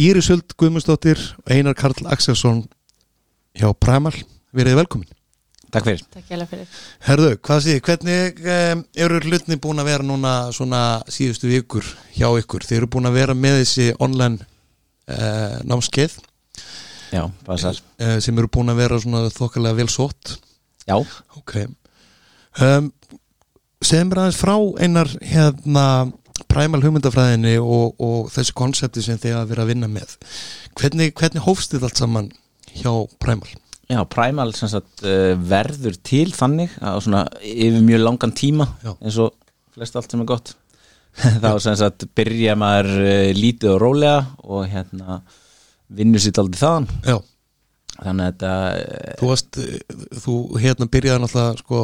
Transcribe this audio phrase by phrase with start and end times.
[0.00, 1.20] Íri Suld Guðmundsdóttir
[1.50, 2.62] Einar Karl Axelsson
[3.58, 4.14] hjá Primal,
[4.56, 5.10] verið velkomin.
[5.72, 6.02] Takk fyrir.
[6.12, 6.78] Takk fyrir.
[7.06, 10.82] Herðu, hvað sé, hvernig um, eru hlutni búin að vera núna svona
[11.12, 11.86] síðustu vikur
[12.16, 12.64] hjá ykkur?
[12.68, 14.44] Þeir eru búin að vera með þessi online
[15.08, 16.18] uh, námskeið.
[17.12, 20.36] Já, uh, sem eru búin að vera svona þokkalega vel sótt.
[20.88, 20.96] Já,
[21.40, 21.56] Ok.
[22.60, 22.90] Um,
[23.82, 25.84] Segðum mér aðeins frá einar hérna
[26.50, 30.14] Primal hugmyndafræðinni og, og þessi konsepti sem þið að vera að vinna með.
[30.80, 32.30] Hvernig, hvernig hófst þið allt saman
[32.78, 32.92] hjá
[33.22, 33.52] Primal?
[33.92, 38.94] já Primal sem sagt, uh, verður til þannig að svona yfir mjög langan tíma Já.
[39.02, 39.34] eins og
[39.74, 40.54] flest allt sem er gott.
[41.42, 45.18] Þá sem sagt byrja maður uh, lítið og rólega og hérna
[45.92, 46.86] vinnur sitt aldrei þaðan.
[47.04, 47.18] Já,
[47.98, 49.60] þannig að þetta uh, þú varst
[50.24, 51.82] þú hérna byrjaði náttúrulega sko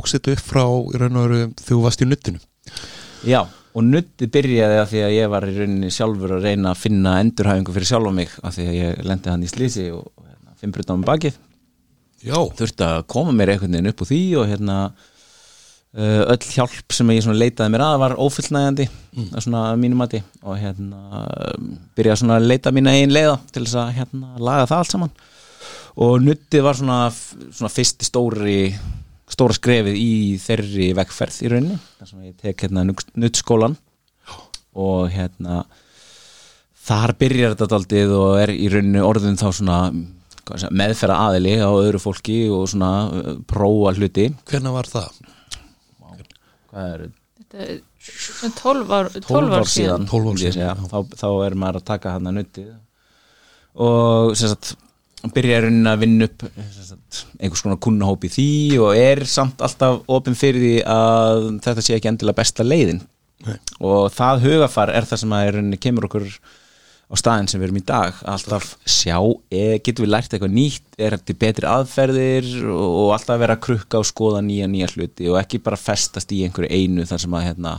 [0.00, 2.40] óksitt upp frá í raun og veru þú varst í nuttinu
[3.28, 6.82] Já, og nutti byrjaði að því að ég var í rauninni sjálfur að reyna að
[6.82, 10.26] finna endurhæfingu fyrir sjálfa mig af því að ég lendi hann í slísi og og,
[10.26, 11.40] hérna, fimm brutan með bakið.
[12.22, 16.94] Já, þurfti að koma mér einhvern veginn upp úr því og hérna uh, öll hjálp
[16.94, 19.28] sem ég leitaði mér að var ófullnægjandi mm.
[19.38, 20.22] svona að mínum mati.
[20.44, 21.26] Og hérna
[21.96, 25.14] byrjaði svona að leita mína einn leiða til þess að hérna laga það allt saman.
[26.02, 28.60] Og nuttið var svona, svona fyrsti stóri
[29.32, 33.76] stóra skrefið í þeirri vegferð í rauninni þar sem ég tek hérna nuttskólan
[34.72, 35.62] og hérna
[36.82, 39.78] þar byrjar þetta aldrei og er í rauninni orðin þá svona
[40.74, 44.26] meðferða aðili á öðru fólki og svona uh, prófa hluti.
[44.50, 45.20] Hvernig var það?
[46.72, 47.04] hvað er
[47.42, 51.56] Þetta er svona 12 ár, 12 12 ár síðan, 12 ár síðan, þá, þá er
[51.60, 52.64] maður að taka hann að nutti
[53.82, 54.72] og sem sagt
[55.30, 58.48] byrja í rauninni að vinna upp sagt, einhvers konar kunnahóp í því
[58.82, 63.04] og er samt alltaf opinn fyrir því að þetta sé ekki endilega besta leiðin.
[63.42, 63.56] Nei.
[63.82, 66.28] og það hugafar er það sem að rauninni kemur okkur
[67.12, 68.20] á staðin sem við erum í dag.
[68.30, 69.18] Alltaf sjá,
[69.52, 70.86] e, getum við lært eitthvað nýtt?
[70.96, 72.48] Er þetta betri aðferðir?
[72.72, 76.32] Og, og alltaf vera að krukka og skoða nýja nýja hluti og ekki bara festast
[76.32, 77.74] í einhverju einu þar sem að hérna,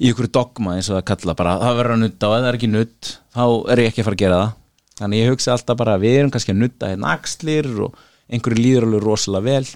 [0.00, 1.58] í einhverju dogma eins og það kalla bara.
[1.62, 4.08] Það verður að nutta og ef það er ekki nutt þá er ég ekki að
[4.08, 4.54] fara að gera það
[4.98, 7.96] þannig ég hugsa alltaf bara við erum kannski að nutta hérna axlir og
[8.32, 9.72] einhverju líður alveg rosalega vel.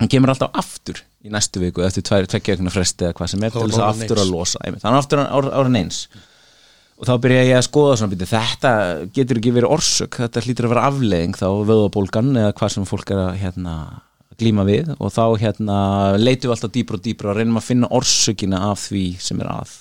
[0.00, 3.54] Hann kemur alltaf aftur í næstu viku eftir tveggja ökuna fresti eða hvað sem er
[3.54, 6.04] til þess að aftur að losa þannig aftur ára, ára eins.
[7.00, 8.70] Og þá byrja ég að skoða svona býti, þetta
[9.16, 10.18] getur ekki verið orsök.
[10.20, 13.76] Þetta hlýtur að vera afleðing þá vöðabólgan eða hvað sem fólk er að hérna,
[14.40, 14.90] glíma við.
[14.98, 15.78] Og þá hérna,
[16.20, 19.48] leitum við alltaf dýbra og dýbra og reynum að finna orsökina af því sem er
[19.48, 19.78] að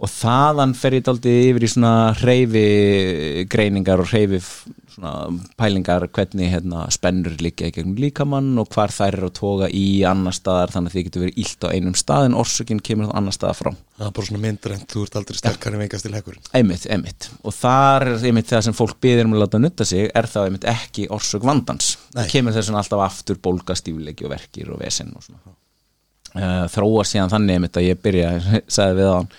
[0.00, 5.12] og þaðan fer ég daldi yfir í svona hreyfi greiningar og svona
[5.60, 10.02] pælingar hvernig hérna, spennur líka í gegnum líkamann og hvar þær eru að toga í
[10.08, 13.14] annar staðar þannig að þið getur verið illt á einum stað en orsökin kemur þá
[13.20, 13.70] annar staðar frá.
[14.00, 16.48] Það er bara svona myndrænt, þú ert aldrei sterkar en veikast til hekkurinn.
[16.56, 17.28] Einmitt, einmitt.
[17.44, 20.48] Og þar er einmitt það sem fólk byður um að láta nutta sig er það
[20.48, 21.92] einmitt ekki orsök vandans.
[22.14, 22.24] Nei.
[22.24, 25.56] það kemur þess vegna alltaf aftur bólga stífleiki og verkir og vesen og svona.
[26.30, 28.34] Uh, þróa síðan þannig einmitt að ég byrja
[28.76, 29.32] sagði við hann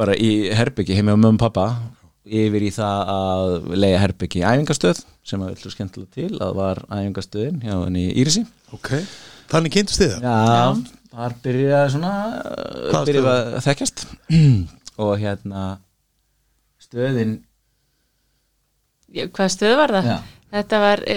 [0.00, 1.66] bara í herbyggi heimi á mömmu og pappa
[2.30, 3.50] yfir í það að
[3.80, 8.16] leiða herbyggi í æfingastöð sem að villu skemmtilega til að var æfingastöðin hjá henni í
[8.22, 8.44] Írisi
[8.76, 8.90] Ok,
[9.50, 10.26] þannig kynntist þið það?
[10.30, 12.14] Já, þar byrjaði svona
[12.90, 14.04] Hvaða byrjaði að þekkjast
[15.04, 15.64] og hérna
[16.80, 17.38] stöðin
[19.10, 20.12] Já, Hvað stöð var það?
[20.12, 20.18] Já.
[20.50, 21.16] Þetta var e,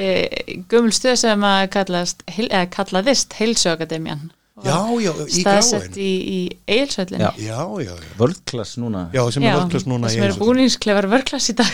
[0.69, 4.31] gömul stöð sem að kallast, heil, kallaðist Heilsökademjan
[4.61, 7.57] Já, já, í staðsett í, í Eilsöllinni Já.
[7.81, 9.07] Já, völdklass núna.
[9.15, 11.71] Já sem er völdklass núna í sem eru búningsklefar vörklass í dag.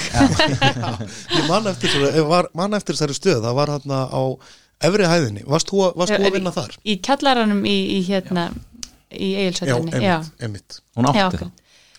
[1.36, 1.98] Ég man eftir,
[2.30, 3.42] var, man eftir þessari stöð.
[3.44, 4.22] Það var hérna á
[4.88, 5.44] efri hæðinni.
[5.52, 6.80] Varst þú, að- varst þú að vinna þar?
[6.88, 8.48] í kallaranum í, í hérna
[9.12, 10.18] í Eilsöllinni já,
[10.48, 11.20] emitt, hún átti.
[11.20, 11.30] Já,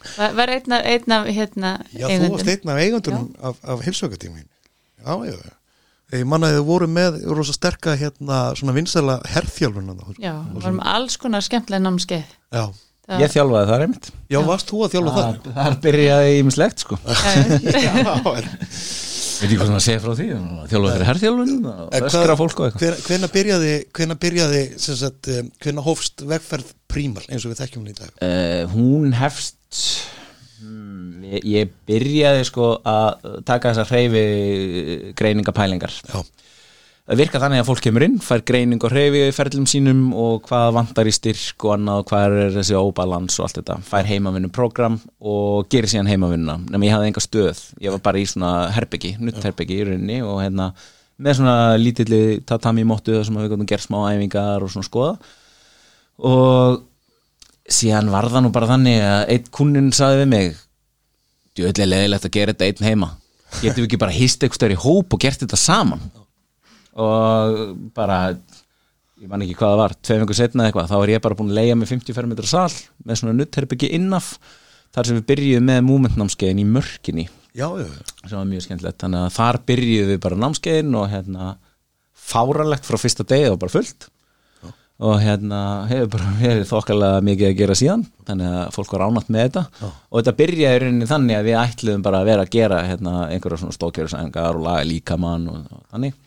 [0.00, 3.58] það var, var einn af, einn af hérna Já, þú varst einn af eigundunum af,
[3.68, 4.46] af hilsökatímin
[5.04, 5.56] Já, já, já
[6.12, 10.06] Ég man að þið voru með rosa sterka hérna svona vinsæla herþjálfuna þá.
[10.18, 12.24] já, varum alls konar skemmtilega námskeið.
[12.50, 12.64] Já,
[13.10, 14.06] Það- ég þjálfaði það einmitt.
[14.30, 15.38] Já, varst þú að þjálfa þar?
[15.44, 16.94] það, þar byrjaði ég mislegt sko
[19.40, 20.24] veit ég hvað svona að segja frá því
[20.70, 22.82] þjálfaði fyrir herrþjálfun og En öskra fólk og eitthvað.
[22.84, 27.60] hven- Hvenær byrjaði, hvenær byrjaði sem sagt, um, hvenær hófst vegferð prímal eins og við
[27.62, 28.10] þekkjum hún í dag?
[28.20, 29.56] Uh, hún hefst
[30.60, 35.94] hmm, ég, ég byrjaði sko að taka þessar hreyfi greiningapælingar.
[36.06, 36.20] Já,
[37.08, 40.44] það virka þannig að fólk kemur inn, fær greining og hreyfi í ferlum sínum og
[40.46, 44.08] hvað vantar í styrk og annað og hvað er þessi óbalans og allt þetta, fær
[44.12, 46.60] heimavinnu program og gerir síðan heimavinnuna.
[46.70, 50.22] Nema ég hafði enga stöð, ég var bara í svona herbyggi, nutt herbyggi í rauninni
[50.26, 50.72] og hérna
[51.20, 55.16] með svona lítilli tatami móttu þar sem við gotum gert smá æfingar og svona skoða.
[56.30, 56.80] Og
[57.70, 60.50] síðan var það nú bara þannig að eitt kunnin saði við mig
[61.56, 63.10] djöðlega leðilegt að gera þetta einn heima.
[63.60, 66.02] Getum við ekki bara hist eitthvað stöður í hóp og gert þetta saman?
[67.00, 67.60] Og
[67.96, 68.20] bara
[69.20, 71.50] ég man ekki hvað það var, tvei vengur setna eitthvað þá er ég bara búin
[71.52, 72.70] að leia með 50 fermetra sal
[73.04, 74.30] með svona nuttherbyggi innaf
[74.94, 77.26] þar sem við byrjuðum með momentnámskeiðin í mörkinni.
[77.50, 78.00] Já, já, já.
[78.24, 81.50] sem var mjög skemmtilegt þannig að þar byrjuðum við bara námskeiðin og hérna
[82.30, 84.08] fáralegt frá fyrsta degi og bara fullt
[85.00, 89.30] og hérna hefur bara verið þokkalega mikið að gera síðan þannig að fólk var ánætt
[89.32, 89.92] með þetta.
[90.10, 93.62] Og þetta byrjaði rauninni þannig að við ætluðum bara að vera að gera hérna, einhverja
[93.62, 96.18] svona stókjörðsængar og laga líkamann og, og þannig.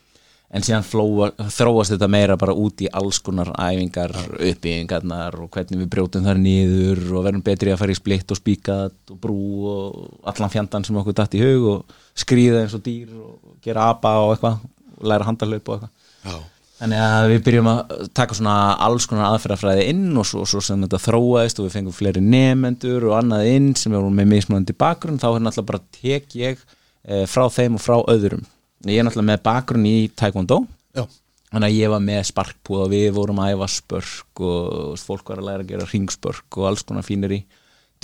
[0.53, 5.81] En síðan flóa, þróast þetta meira bara út í alls konar æfingar uppbyggingarnar og hvernig
[5.81, 9.39] við brjótum þar niður og verðum betri að fara í splitt og spíkat og brú
[9.71, 13.89] og allan fjandan sem okkur dætt í hug og skrýða eins og dýr og gera
[13.95, 14.61] apa og eitthvað
[14.93, 15.95] og læra handalöp og eitthvað.
[16.21, 16.52] Já.
[16.83, 18.53] Þannig að við byrjum að taka svona
[18.83, 23.05] alls konar aðferðafræði inn og svo, svo sem þetta þróaðist og við fengum fleiri nefendur
[23.07, 27.21] og annað inn sem vorum með mismunandi bakgrunn þá er náttúrulega bara tek ég e,
[27.31, 28.43] frá þeim og frá öðrum.
[28.83, 30.59] Ég er náttúrulega með bakgrunn í taekwondo
[30.91, 31.05] já.
[31.53, 35.39] þannig að ég var með sparkpúð og við vorum að æfa spörk og fólk var
[35.39, 37.43] að læra að gera ringspörk og alls konar fínir í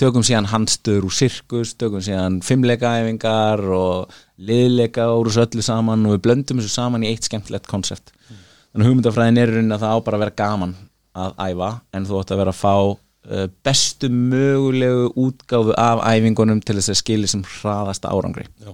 [0.00, 6.16] tökum síðan handstöður úr sirkus, tökum síðan fimmleikaæfingar og liðleika úr þessu öllu saman og
[6.16, 9.84] við blöndum þessu saman í eitt skemmtilegt koncept þannig að hugmyndafræðin er í rauninni að
[9.84, 10.74] það á bara að vera gaman
[11.20, 16.62] að æfa en þú ætti að vera að fá uh, bestu mögulegu útgáfu af æfingunum
[16.62, 18.72] til þess að skilja sem hraðasta árangri Já.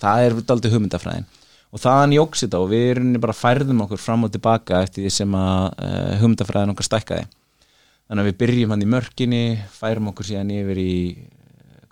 [0.00, 1.28] það er daldið hugmyndafræðin
[1.74, 5.04] og þaðan jóks þetta og við í rauninni bara færðum okkur fram og tilbaka eftir
[5.04, 9.44] því sem að uh, hugmyndafræðin okkar stækkaði þannig að við byrjum hann í mörkinni
[9.76, 10.92] færum okkur síðan yfir í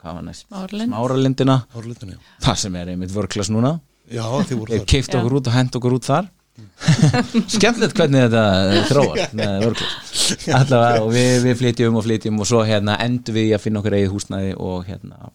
[0.02, 0.44] hvað var næst?
[0.48, 0.90] Smáralind.
[0.90, 1.56] Smáralindina
[2.42, 3.76] það sem er einmitt vörklas núna
[4.12, 4.88] Já, þið voru Ég þar.
[7.54, 12.60] Skemmtilegt hvernig þetta þróast með vörglas Allavega og við, við flytjum og flytjum og svo
[12.68, 15.30] hérna endur við að finna okkur eigið húsnæði og hérna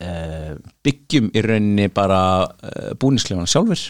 [0.00, 0.54] uh,
[0.86, 3.84] byggjum í rauninni bara uh, búnisklefana sjálfur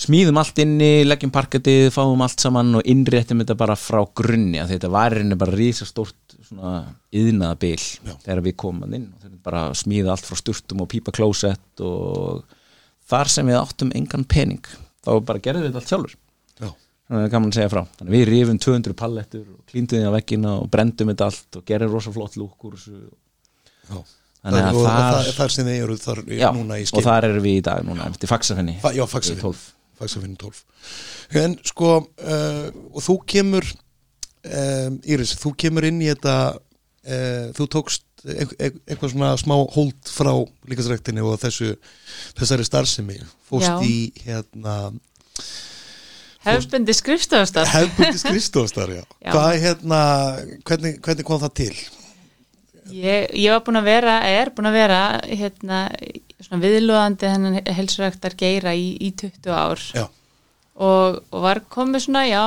[0.00, 4.74] smíðum allt inni, leggjum parketið fáum allt saman og innréttum þetta bara frá grunni að
[4.74, 6.78] þetta var rauninni bara rísa stórt svona
[7.14, 7.80] yðnaða bil
[8.24, 9.10] þegar við komum inn
[9.44, 12.46] bara smíða allt frá sturtum og pípa klósett og
[13.10, 14.64] þar sem við áttum engan pening
[15.06, 16.14] þá bara gerðum við þetta allt sjálfur
[16.60, 16.68] Já.
[16.70, 17.82] þannig að það gaman að segja frá.
[17.98, 21.60] Þannig að við rifum 200 pallettur og klíndum því á veggina og brendum þetta allt
[21.60, 23.02] og gerum rosa flott lúk úr þessu.
[23.90, 23.98] Já.
[24.40, 26.90] þannig að og þar, það, er sem þið eru þar í- já, núna í og
[26.92, 28.76] skil þar erum við í dag núna eftir faxafenni.
[28.80, 29.64] Fa Já, fagsafinn 12
[30.00, 30.62] Fagsafinn 12
[31.42, 37.66] En sko, uh, og þú kemur um, Íris, þú kemur inn í þetta uh, þú
[37.76, 40.32] tókst ein- eitthvað svona smá hold frá
[40.70, 41.74] líkasræktinni og þessu
[42.38, 43.18] þessari starfsemi
[43.50, 44.92] fóst í hérna
[46.40, 49.02] Hefðbundi skrifstofastar hefðbundis Kristófstar, já.
[49.20, 49.32] Já.
[49.34, 49.98] Hvað hérna,
[50.68, 51.74] hvernig, hvernig kom það til?
[52.90, 55.82] ég, ég var búin að vera, er búin að vera hérna,
[56.42, 62.40] svona viðlóðandi hennan helsuræktar geira í, í 20 ár og, og var komið svona, já,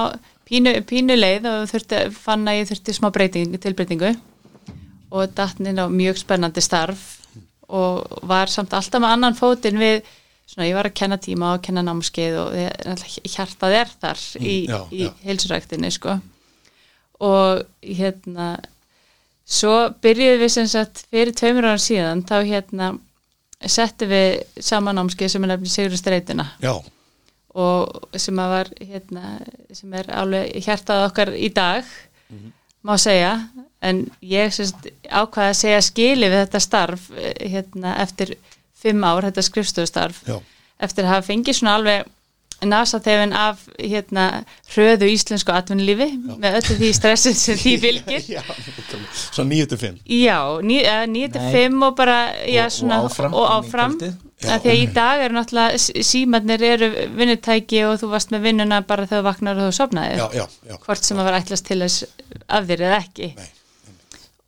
[0.49, 4.15] pínu, pínu leið og þurfti, fann að ég þurfti smá breyting, tilbreytingu
[5.13, 7.05] og dattnin á mjög spennandi starf.
[7.73, 10.03] Og var samt alltaf með annan fótinn við,
[10.49, 12.57] svona ég var að kenna tíma og kenna námskeið og
[13.23, 16.17] hjartað er þar í, já, í heilsuræktinni sko.
[17.23, 18.57] Og hérna
[19.43, 19.73] svo
[20.03, 22.93] byrjuðum við sem sagt fyrir tveimur ára síðan þá hérna
[23.63, 26.73] settum við saman námskeið sem er nefnir Sigur Streituna já,
[27.53, 29.35] og sem að var hérna,
[29.75, 31.87] sem er alveg hjartað okkar í dag
[32.83, 33.35] má segja
[33.83, 38.35] en ég sérst ákvaða að segja skili við þetta starf eh, hérna, eftir
[38.83, 40.23] fimm ár, þetta skrifstofustarf.
[40.27, 40.37] Já,
[40.83, 42.09] eftir að hafa fengið svona alveg
[42.63, 44.25] nasaþefin af hérna,
[44.71, 46.05] hröðu íslensku atvinnulífi
[46.39, 48.27] með öllu því stressið sem því fylgir.
[48.37, 48.43] Já
[49.33, 53.97] Svo 9-5 Já, ní- eh, 9-5 og bara já, Og- og svona, áfram og áfram.
[53.97, 54.13] kvöldið.
[54.43, 58.41] að því að í dag eru náttúrulega s- símarnir eru vinnutæki og þú varst með
[58.47, 60.77] vinnuna bara þegar þú vaknar og þú sopnaðir Já, já, já.
[60.83, 62.03] Hvort sem að vera ætlast til þess
[62.49, 63.29] af þér eða ekki.
[63.37, 63.47] Nei,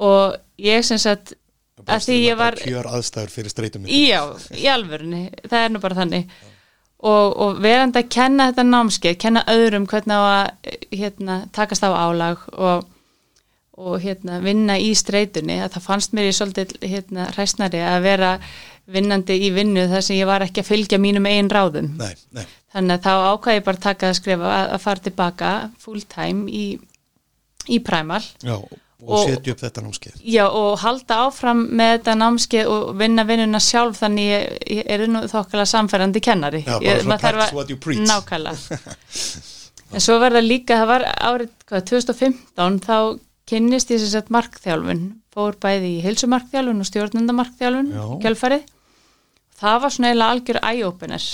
[0.04, 1.36] og ég sem sagt
[1.84, 4.22] að því ég var Kjör aðstæður fyrir streytum já,
[4.56, 6.36] í alvörunni, það er nú bara þannig.
[7.06, 11.92] Og, og verandi að kenna þetta námskeið, kenna öðrum hvernig á að hérna, takast á
[11.92, 12.88] álag og,
[13.78, 18.32] og hérna, vinna í streytunni, að það fannst mér í svolítið hérna, hræsnari að vera
[18.90, 21.92] vinnandi í vinnu þar sem ég var ekki að fylgja mínum eigin ráðum.
[22.00, 25.54] Nei, nei, þannig að þá ákvæði ég bara taka að skrifa að, að fara tilbaka
[25.84, 26.66] full time í,
[27.68, 28.24] í Primal.
[28.46, 28.74] Já og,
[29.06, 30.22] Og- setja upp þetta námskeið.
[30.34, 35.06] Já og halda áfram með þetta námskeið og vinna vinnuna sjálf þannig ég, ég er
[35.12, 36.64] nú þokkala samfærandi kennari.
[36.66, 37.04] Já, ég.
[38.10, 38.60] Nákvæmlega.
[39.96, 42.96] En svo var það líka, það var árið hvað, 2015 þá
[43.48, 45.04] kynnist ég sem sagt markþjálfun.
[45.36, 47.92] Fór bæði í heilsumarkþjálfun og stjórnendamarkþjálfun
[48.24, 48.64] kjölfarið.
[49.62, 51.28] Það var svona eiginlega algjör eye-opener.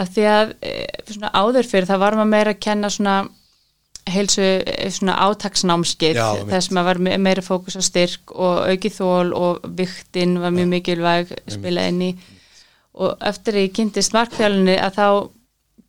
[0.00, 0.72] Af því að e,
[1.14, 3.14] svona áður fyrir það var maður meira að kenna svona
[4.08, 8.96] heilsu e, svona átaksnámskið Já, þess maður var me- meira fókus á styrk og aukið
[8.96, 12.14] þól og viktin var mjög mikilvæg spila inn í.
[13.00, 15.06] Og eftir að ég kynntist markþjálunni að þá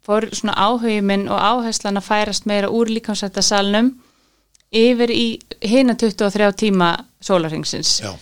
[0.06, 3.92] fór svona áhugin minn og áherslan að færast meira úr líkamsættasalnum
[4.72, 5.26] yfir í
[5.68, 6.92] hina 23 tíma
[7.22, 8.14] sólarhengsins Já,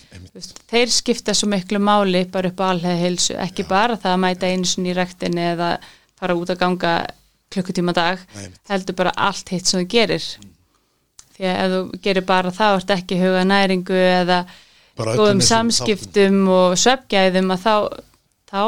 [0.68, 4.50] þeir skipta svo miklu máli bara upp á alhega heilsu, ekki bara það að mæta
[4.50, 5.70] einu sinni í rektinni eða
[6.20, 6.94] fara út að ganga
[7.50, 10.26] klukkutíma dag Nei, heldur bara allt hitt sem þú gerir.
[11.36, 14.40] Því að ef þú gerir bara það og ert ekki að huga næringu eða
[15.00, 17.74] góðum samskiptum og svefgæðum að þá
[18.50, 18.62] þá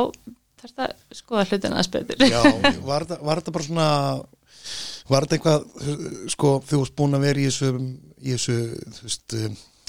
[0.63, 2.41] þarf það að skoða hlutina að spöður Já,
[2.87, 3.89] var þetta, var þetta bara svona
[5.11, 7.73] var þetta eitthvað sko, þú varst búin að vera í þessu
[8.23, 8.59] í þessu,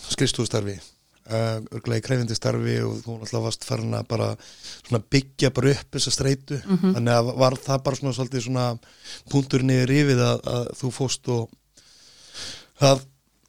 [0.09, 0.92] skrifstúðstarfi uh,
[1.31, 4.29] örglega í krefindi starfi og þú náttúrulega varst farin að bara
[4.83, 8.65] svona byggja bara upp þessa streitu, þannig að var það bara svona svolítið svona
[9.31, 11.47] punktur niður yfir að, að þú fóst og
[12.83, 13.05] að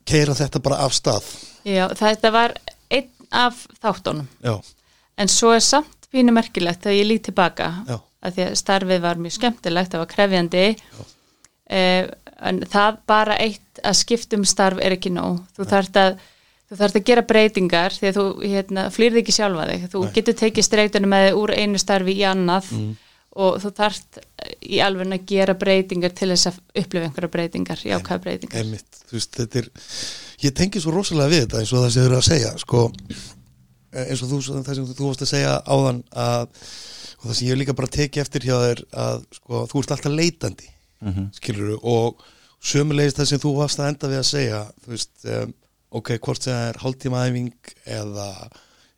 [0.07, 1.27] keira þetta bara af stað?
[1.67, 2.55] Já, þetta var
[2.93, 4.29] einn af þáttunum.
[4.45, 4.55] Já,
[5.19, 7.97] en svo er samt pínu merkilegt þegar ég lít tilbaka Já.
[8.23, 10.67] að því að starfið var mjög skemmtilegt, það var krefjandi.
[11.75, 12.05] Eh,
[12.45, 15.43] en það bara eitt að skiptum starf er ekki nóg.
[15.57, 16.19] Þú þarft að
[16.75, 19.89] þú þarft að gera breytingar því að þú hérna, flýrði ekki sjálfa þig.
[19.95, 22.71] Þú getur tekið streiktunum með þig úr einu starfi í annað
[23.35, 24.21] og þú þarft
[24.63, 28.61] í alveg að gera breytingar til þess að upplifa einhverja breytingar, jákvæða breytingar.
[28.61, 29.71] einmitt, veist, þetta er
[30.45, 32.83] ég tengi svo rosalega við þetta eins og það sem þau eru að segja sko,
[34.05, 36.47] eins og þú, það sem þú varst að segja áðan að,
[37.19, 39.97] og það sem ég hef líka bara tekið eftir hjá þér að sko, þú ert
[39.97, 40.71] alltaf leitandi
[41.05, 42.23] mm skilur og
[42.65, 45.53] sömulegist það sem þú varst að enda við að segja þú veist, um,
[45.95, 48.29] ok, hvort það er hálftíma æfing eða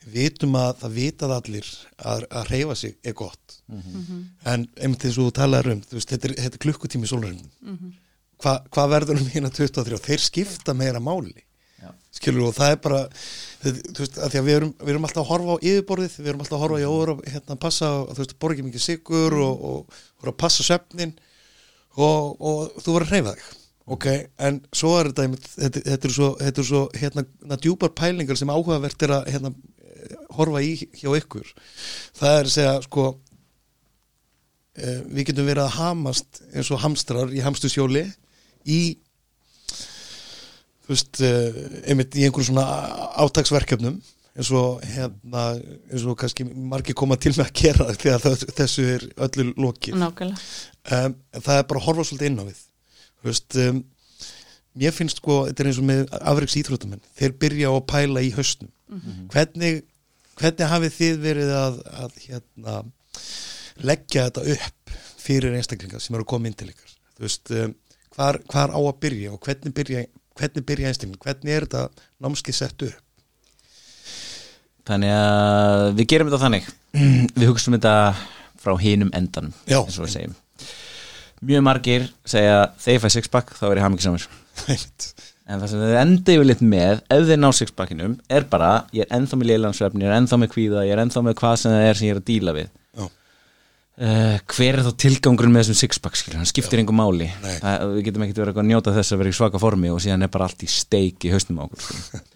[0.07, 3.57] vitum að það vitað allir að, að reyfa sig er gott.
[4.47, 7.49] En einmitt eins og þú talaður um þú veist, þetta er, þetta er klukkutími sólurinn
[8.37, 11.43] Hva, hvað verður um hérna 23 þeir skipta meira máli.
[11.77, 11.91] Já.
[12.11, 15.07] skilur og það er bara þið, þú veist, að því að við erum, við erum
[15.09, 17.61] alltaf að horfa á yfirborðið, við erum alltaf að horfa í óður og hérna að
[17.61, 21.13] passa, þú veist, ekki mikið sigur og, og, og að passa svefnin
[21.97, 24.07] og, og þú verður að hreyfa þig ok,
[24.49, 28.39] en svo er þetta þetta, þetta er svo, þetta er svo hérna, hérna djúpar pælingar
[28.39, 29.53] sem áhugavert er að hérna,
[29.87, 31.55] eh, horfa í hjá ykkur.
[32.19, 33.07] Það er að segja, sko
[34.77, 38.07] eh, við getum verið að hamast eins og hamstrar í hamstusjóli
[38.67, 38.81] í
[40.87, 41.57] þú veist, uh,
[41.91, 42.67] einmitt í einhverjum svona
[43.25, 43.97] átaksverkefnum
[44.37, 45.45] eins og hérna,
[45.91, 49.99] eins og kannski margir koma til með að gera þegar þessu er öllu lokið.
[49.99, 50.43] Nákvæmlega.
[50.87, 52.66] Um, en það er bara að horfa svolítið inn á við
[53.27, 53.83] þú veist um,
[54.79, 58.33] mér finnst sko, þetta er eins og með afreiks íþróttamenn, þeir byrja að pæla í
[58.37, 58.71] hausnum.
[59.35, 59.83] Hvernig
[60.37, 62.77] hvernig hafið þið verið að, að hérna,
[63.87, 64.95] leggja þetta upp
[65.27, 66.95] fyrir einstaklingar sem eru að koma inn til ykkar?
[67.17, 67.75] Þú veist, um,
[68.17, 70.07] hvar, hvar á að byrja og hvernig byrja,
[70.37, 71.25] hvernig byrja einstaklingar?
[71.25, 73.03] Hvernig er þetta námskið sett upp?
[74.87, 76.67] Þannig að við gerum þetta þannig.
[77.37, 77.95] Við hugsaum þetta
[78.63, 79.81] frá hinum endanum Já.
[79.83, 80.37] eins og við segjum
[81.45, 84.29] Mjög margir segja þegar ég fæ sixpack þá er ég hamingisamur
[84.67, 85.09] Einmitt.
[85.47, 89.13] En það sem þið enda yfirleitt með ef þið ná sixpackinum er bara ég er
[89.15, 91.87] ennþá með lélansvefn, ég er ennþá með kvíða ég er ennþá með hvað sem það
[91.87, 92.73] er sem ég er að díla við.
[93.97, 97.31] Uh, Hver er þá tilgangurinn með þessum sixpack skilur, hann skiptir engum máli.
[97.63, 100.27] Það, við getum ekkert verið að njóta þess að vera í svaka formi og síðan
[100.27, 102.27] er bara allt í steik í haustum á okkur.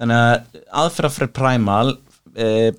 [0.00, 2.72] Þannig að aðferðafræð primal uh,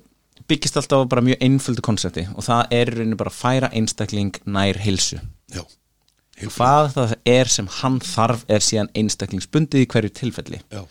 [0.50, 5.22] byggist alltaf bara mjög einföldu konsepti og það er bara að færa einstakling nær hilsu
[5.54, 5.62] Já.
[6.54, 10.60] hvað það er sem hann þarf er síðan einstaklingsbundið í hverju tilfelli.
[10.70, 10.82] Já.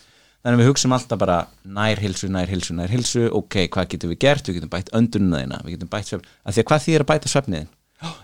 [0.43, 4.11] þannig að við hugsaum alltaf bara nær hilsu, nær hilsu, nær hilsu ok, hvað getum
[4.13, 6.95] við gert, við getum bætt öndunnaðina við getum bætt svefn, af því að hvað því
[6.95, 7.67] er að bæta svefniðin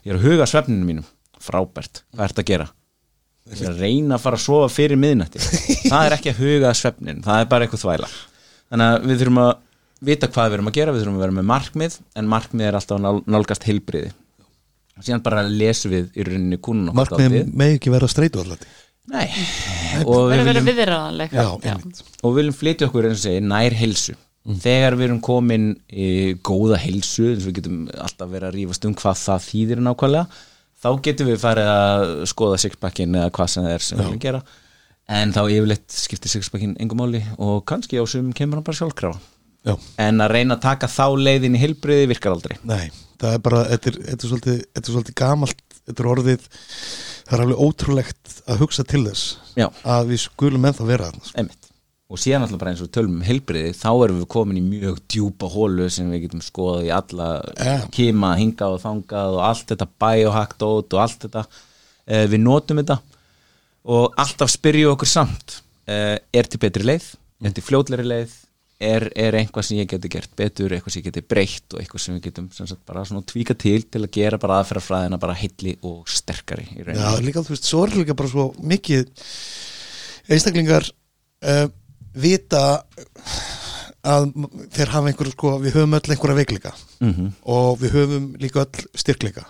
[0.06, 1.06] ég er að huga svefninu mínum.
[1.44, 2.68] Frábært, hvað ert að gera?
[3.52, 5.42] Ég er að reyna að fara að sofa fyrir miðnætti.
[5.92, 8.10] Það er ekki að huga svefnin það er bara eitthvað þvæla.
[8.72, 9.52] Þannig að við þurfum að
[10.08, 12.78] vita hvað við erum að gera við þurfum að vera með markmið en markmið er
[12.80, 13.24] alltaf að nál-
[14.94, 17.54] heilbriði síðan bara lesum við í rauninni kúnun dálítið.
[17.64, 18.68] með ekki vera streitu alltaf
[19.14, 19.28] Nei.
[20.08, 21.98] Og við, verður að vera viljum, viðræðanleg Já, einmitt.
[22.24, 24.14] og við viljum flytja okkur eins og segi nær heilsu.
[24.64, 26.08] Þegar við erum komin í
[26.44, 26.78] góða
[27.44, 30.24] og við getum alltaf verið að rífast um hvað það þýðir nákvæmlega
[30.84, 34.24] þá getum við farið að skoða sixpackin eða hvað sem það er sem við viljum
[34.26, 34.42] gera.
[35.20, 39.20] En þá yfirleitt skiptir sixpackin engum máli og kannski á sum kemur hann bara sjálfkrafa.
[39.64, 39.78] Já.
[40.04, 42.58] en að reyna að taka þá leiðin í heilbriði virkar aldrei.
[42.68, 42.90] Nei,
[43.24, 46.48] það er bara, þetta er, þetta er, svolítið, þetta er svolítið gamalt, þetta er orðið,
[47.28, 49.24] það er alveg ótrúlegt að hugsa til þess
[49.60, 49.68] Já.
[49.96, 51.34] að við skulum ennþá vera sko.
[51.40, 51.70] Einmitt.
[52.14, 55.00] og síðan alltaf bara eins og tölum um heilbriði þá erum við komin í mjög
[55.10, 57.78] djúpa hólu sem við getum skoðað í alla Ja.
[57.96, 61.46] kima, hingað og þangað og allt þetta biohackdót og allt þetta
[62.06, 63.00] eh, við notum þetta
[63.96, 65.58] og alltaf spyrju okkur samt
[65.90, 67.08] eh, er til betri leið,
[67.44, 68.36] er til fljótleri leið
[68.84, 72.04] er, er einhvað sem ég geti gert betur eitthvað sem ég geti breytt og eitthvað
[72.06, 75.38] sem við getum sem sagt, bara svona tvíka til til að gera bara aðferðafræðina bara
[75.40, 79.08] heilli og sterkari í Já, rauninni líka þú veist, svo er líka bara svo mikið
[80.34, 81.66] einstaklingar uh,
[82.14, 82.64] vita
[84.04, 84.30] að
[84.76, 88.88] þeir hafa einhver sko, við höfum öll einhverja veikleika mm og við höfum líka öll
[89.00, 89.46] styrkleika.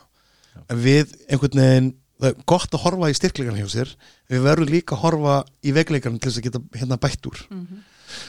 [0.69, 3.89] En við einhvern veginn það er gott að horfa í styrkleikan hjá sér
[4.31, 7.41] við verðum líka að horfa í veikleikan til þess að geta hérna bætt úr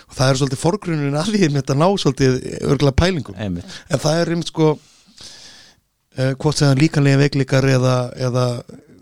[0.08, 3.76] og það er svolítið forgrunin að því þetta ná svolítið örgulega pælingum Einmitt.
[3.88, 7.96] en það er einmitt sko uh, hvort sem það er líkanlega veikleikar eða,
[8.28, 8.46] eða,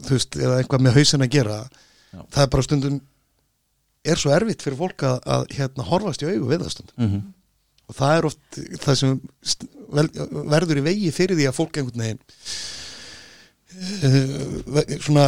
[0.07, 2.21] þú veist, eða eitthvað með hausin að gera Já.
[2.23, 2.99] það er bara stundum
[4.03, 7.23] er svo erfitt fyrir fólk að, að hérna, horfast í augu við það stundum Mm
[7.93, 9.19] og það er oft það sem
[9.93, 10.07] vel,
[10.53, 12.23] verður í vegi fyrir því að fólk einhvern veginn
[14.07, 15.27] uh, svona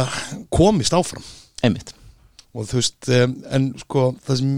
[0.53, 1.25] komist áfram
[1.65, 1.93] Einmitt.
[2.55, 4.55] og þú veist um, en sko það sem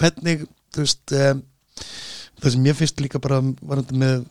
[0.00, 1.42] hvernig þú veist um,
[2.40, 4.22] það sem ég finnst líka bara varandi með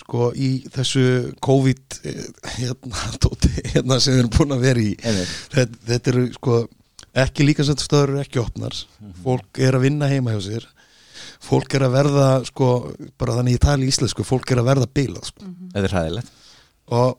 [0.00, 2.22] sko í þessu COVID eh,
[2.56, 6.62] hérna, tóti, hérna sem við erum búin að vera í þetta, þetta eru sko
[7.16, 8.76] ekki líka stöður eru ekki opnar.
[9.24, 10.66] Fólk er að vinna heima hjá sér.
[11.46, 12.70] Fólk er að verða sko
[13.20, 15.46] bara þannig ég tali íslensku, fólk er að verða bilað sko.
[15.72, 16.34] Þetta er hræðilegt.
[16.96, 17.16] Og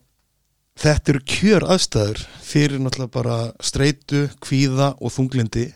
[0.77, 5.67] þetta eru kjör aðstæður fyrir náttúrulega bara streitu, kvíða og þunglindi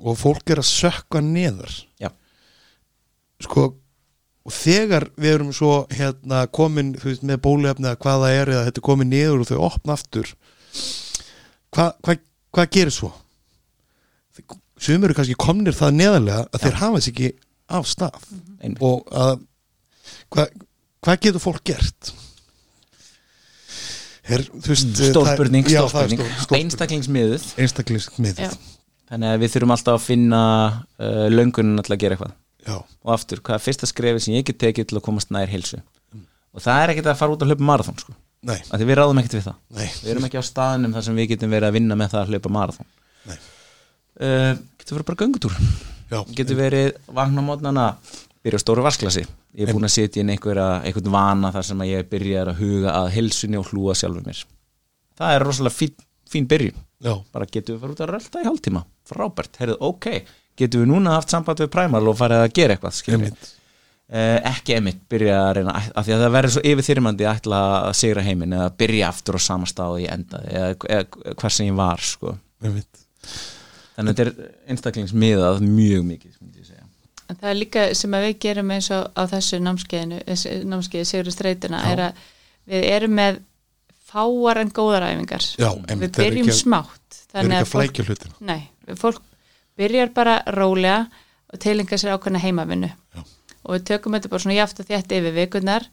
[0.00, 2.10] og fólk er að sökka neðar Já.
[3.44, 3.66] sko
[4.40, 8.64] og þegar við erum svo hérna komin veist, með bólefni að hvað það er eða
[8.68, 10.32] þetta er komin niður og þau opna aftur
[11.74, 12.16] hvað hva,
[12.56, 13.12] hva gerir svo?
[14.80, 17.30] Sumir eru kannski komnir það neðarlega að þeir hafa þess ekki
[17.70, 18.26] af stað
[18.64, 18.80] Einmitt.
[18.80, 19.44] og að
[20.32, 20.56] hvað
[21.00, 22.10] hva getur fólk gert?
[24.30, 25.80] Er, þú veist, Stór spurning, já.
[26.54, 28.50] Einstaklingsmiðuð einstaklingsmiðið Já.
[29.10, 32.34] Þannig að við þurfum alltaf að finna uh, löngunin alltaf að gera eitthvað.
[32.60, 35.50] Já, og aftur, hvað er fyrsta skrefi sem ég get tekið til að komast nær
[35.50, 35.80] heilsu?
[36.54, 38.14] Og það er ekkert að fara út að hlaupa marathon sko.
[38.46, 39.58] af því við ráðum ekkert við það.
[39.76, 39.88] Nei.
[40.00, 42.32] Við erum ekki á staðinum þar sem við getum verið að vinna með það að
[42.34, 42.90] hlaupa marathon.
[43.30, 43.36] Nei.
[44.20, 45.56] uh, getur verið bara göngutúr.
[46.10, 47.86] Já, getur verið vagna mótnana
[48.44, 49.24] byrja á stóru vasklasi
[49.58, 53.10] ég er búin að setja inn einhvern vana þar sem ég byrja að huga að
[53.16, 54.44] heilsunni og hlúa sjálfur mér.
[55.18, 55.94] Það er rosalega fín,
[56.30, 58.84] fín byrjun já, bara getum við farið út að rölda í hálftíma?
[59.08, 60.10] Frábært, heyrðu, ok.
[60.60, 63.56] Getum við núna haft samband við Primal og farið að gera eitthvað
[64.10, 67.58] Eh, ekki emitt byrja að reyna af því að það verður svo yfirþyrmandi að ætla
[67.76, 71.52] að sigra heiminn eða byrja aftur á sama stað og ég endaði eða, eða hvað
[71.54, 72.32] sem ég var sko.
[72.58, 72.88] þannig
[74.00, 74.32] að þetta er
[74.74, 76.40] einstaklingsmiðað mjög mikið
[77.30, 81.30] það er líka sem að við gerum eins og á þessu námskeiðinu, þessu námskeiði Sigur
[81.36, 81.92] Streituna, Já.
[81.94, 82.26] er að
[82.74, 83.40] við erum með
[84.10, 85.46] fáar en góðar æfingar.
[85.54, 87.18] Já, Við það er byrjum ekki smátt.
[87.30, 88.62] Þannig að hlutina nei,
[88.98, 89.22] fólk
[89.78, 91.04] byrjar bara rólega
[91.50, 92.90] og tilinga sér ákveðna heimavinnu.
[92.90, 93.22] Já.
[93.64, 95.86] Og við tökum þetta bara svona jáft og þétt yfir vikunar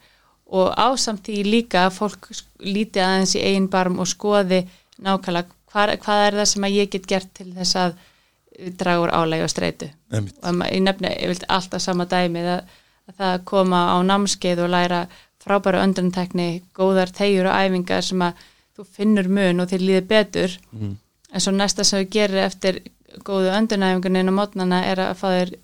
[0.47, 2.30] og ásamt því líka að fólk
[2.63, 4.63] líti aðeins í eigin barm og skoði
[5.03, 7.97] nákvæmlega hvað, hvað er það sem að ég get gert til þess að
[8.80, 12.63] draga úr álægi og streitu einmitt, og ég nefni ég vilt alltaf sama dæmi að,
[13.12, 15.01] að það að koma á námskeið og læra
[15.48, 18.44] frábæra öndruntekni, góðar tegjur og æfingar sem að
[18.78, 20.58] þú finnur mun og þér líður betur.
[20.72, 20.98] Mm.
[21.34, 22.78] en svo næsta sem við gerir eftir
[23.28, 25.56] góðu öndrunæfingunin á mótnana er að fá þér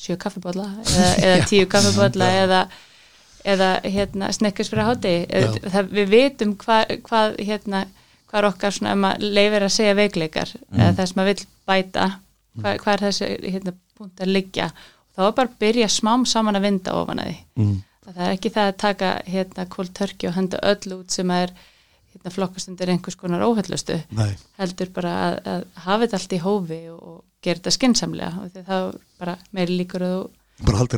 [0.00, 2.60] sjö kaffibólla eða, eða tíu kaffibólla eða,
[3.44, 5.14] eða hérna, snekkurs fyrir háti
[5.66, 7.84] það, við vitum hvað, hvað hérna,
[8.30, 12.08] hvað er okkar svona maður leifir að segja veikleikar eða það sem maður vill bæta
[12.60, 14.70] hvað, hvað er þessi hérna, punkt að liggja
[15.16, 17.38] þá er bara að byrja smám saman að vinda ofan að því.
[17.60, 17.78] Mm.
[18.16, 21.54] Það er ekki það að taka hérna kól törki og henda öll út sem er
[22.10, 26.42] hérna flokkast undir einhvers konar óhöllustu nei, heldur bara að, að hafa þetta allt í
[26.44, 30.28] hófi og, og gera þetta skynnsamlega og þá er bara meiri líkur að þú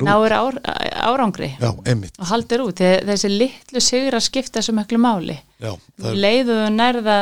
[0.02, 0.58] náir ár,
[1.06, 5.36] árangri já, og haldir út, Þegar þessi litlu sigur að skipta svo miklu máli.
[5.62, 7.16] Já, það er, leiðu og nærða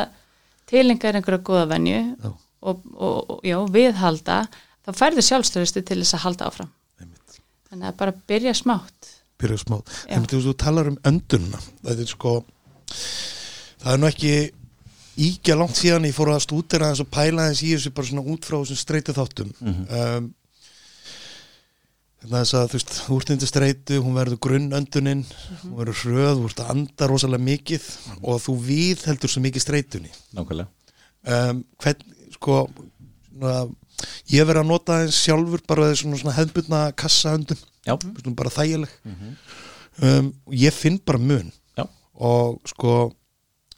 [0.70, 2.30] tilengar einhverja góða venju Já.
[2.62, 4.38] og, og, og já, viðhalda
[4.86, 6.70] þá færðu sjálfstöðustu til þess að halda áfram.
[7.00, 7.40] Einmitt.
[7.68, 9.09] Þannig að bara byrja smátt
[9.60, 10.16] smá, Já.
[10.16, 12.44] en þú talar um öndunna þetta er sko
[13.80, 14.34] það er nú ekki
[15.20, 18.26] íkja langt síðan ég fór að stúdera þess og pæla þess í þessu bara svona
[18.32, 19.86] út frá þessum streytið þáttum Mhm.
[19.90, 20.34] um,
[22.20, 25.22] Þannig að þú veist, þú ert undir streitu, hún verður grunnöndunin,
[25.62, 27.86] hún verður hröð, þú ert að anda rosalega mikið
[28.20, 30.10] og þú við heldur svo mikið streitunni.
[30.36, 30.68] nákvæmlega
[31.24, 31.96] Um, hvern,
[32.32, 32.70] sko,
[33.32, 33.68] svona,
[34.32, 37.58] ég verður að nota eins sjálfur bara svona, svona hefðbundna kassaöndun,
[38.38, 38.92] bara þægileg.
[40.02, 41.50] um, ég finn bara mun.
[41.78, 41.84] Já,
[42.20, 43.10] og sko,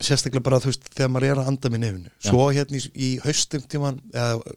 [0.03, 2.15] sérstaklega bara þú veist, þegar maður er að anda með nefnu.
[2.23, 4.55] Svo hérna í, í haustum tíman, eða,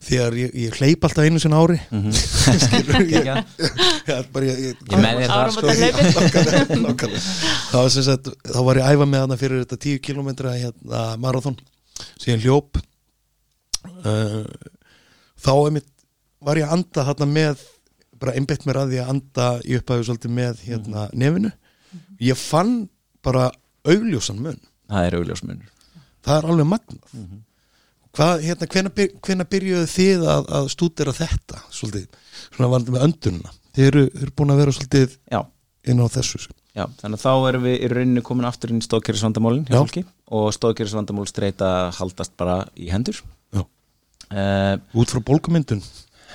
[0.00, 1.78] þegar ég, ég hleyp alltaf einu sinna ári,
[2.64, 3.40] skilur ég, Geggjað.
[4.06, 5.66] Já, bara ég, ég, Ég með þér það sko
[8.06, 11.58] þá, var ég æfa með hana fyrir þetta 10 km hérna, marathon.
[12.20, 12.80] Síðan hljóp.
[14.04, 14.44] Uh,
[15.40, 15.88] þá einmitt,
[16.44, 17.62] var ég að anda hérna með
[18.20, 21.52] bara einbett mér að því að anda í upphæðu svolítið með hérna, nefinu.
[22.20, 22.74] Ég fann
[23.24, 23.50] bara
[23.88, 24.60] augljósan mun.
[24.90, 25.70] Það er augljósmunur
[26.26, 27.16] það er alveg magnað.
[28.10, 31.60] Hvað, hérna, hvena, byr, hvena byrjuðu þið að, að stúdera þetta?
[31.70, 33.52] Svolítið, svona varandi með öndunina.
[33.76, 35.40] Þið eru, eru búin að vera svolítið Já,
[35.86, 36.40] inn á þessu
[36.74, 38.86] já, þannig að þá erum við í rauninni komin aftur inn í
[39.70, 43.22] fólki og stóðkerrisvandamál streyta haldast bara í hendur.
[44.30, 45.80] Uh, út frá bólkumyndun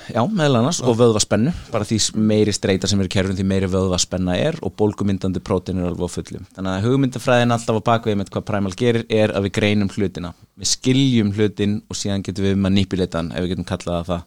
[0.06, 1.98] Já, meðal annars og vöðvaspennu bara því
[2.30, 6.06] meiri streyta sem er í kerfum því meiri vöðvaspenna er og bólgumyndandi prótein er alveg
[6.06, 6.42] á fullu.
[6.54, 10.32] Þannig að hugmyndafræðin alltaf á bakvið með hvað Primal gerir er að við greinum hlutina.
[10.60, 14.22] Við skiljum hlutin og síðan getum við manipuletan ef við getum kallað það það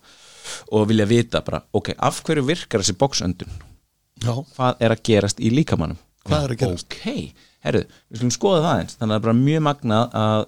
[0.76, 3.58] og vilja vita bara, ok, af hverju virkar þessi bóksöndun?
[4.20, 6.00] Já, Hvað er að gerast í líkamannum?
[6.28, 6.88] Hvað er að gerast?
[6.90, 9.20] Ok, herru, við skulum skoða það eins þannig
[10.20, 10.48] að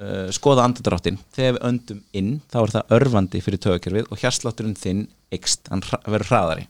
[0.00, 4.76] uh, skoða andadráttin þegar við öndum inn þá er það örfandi fyrir tögakerfið og hjarslátturinn
[4.78, 6.68] þinn ykst, hann verður hraðari.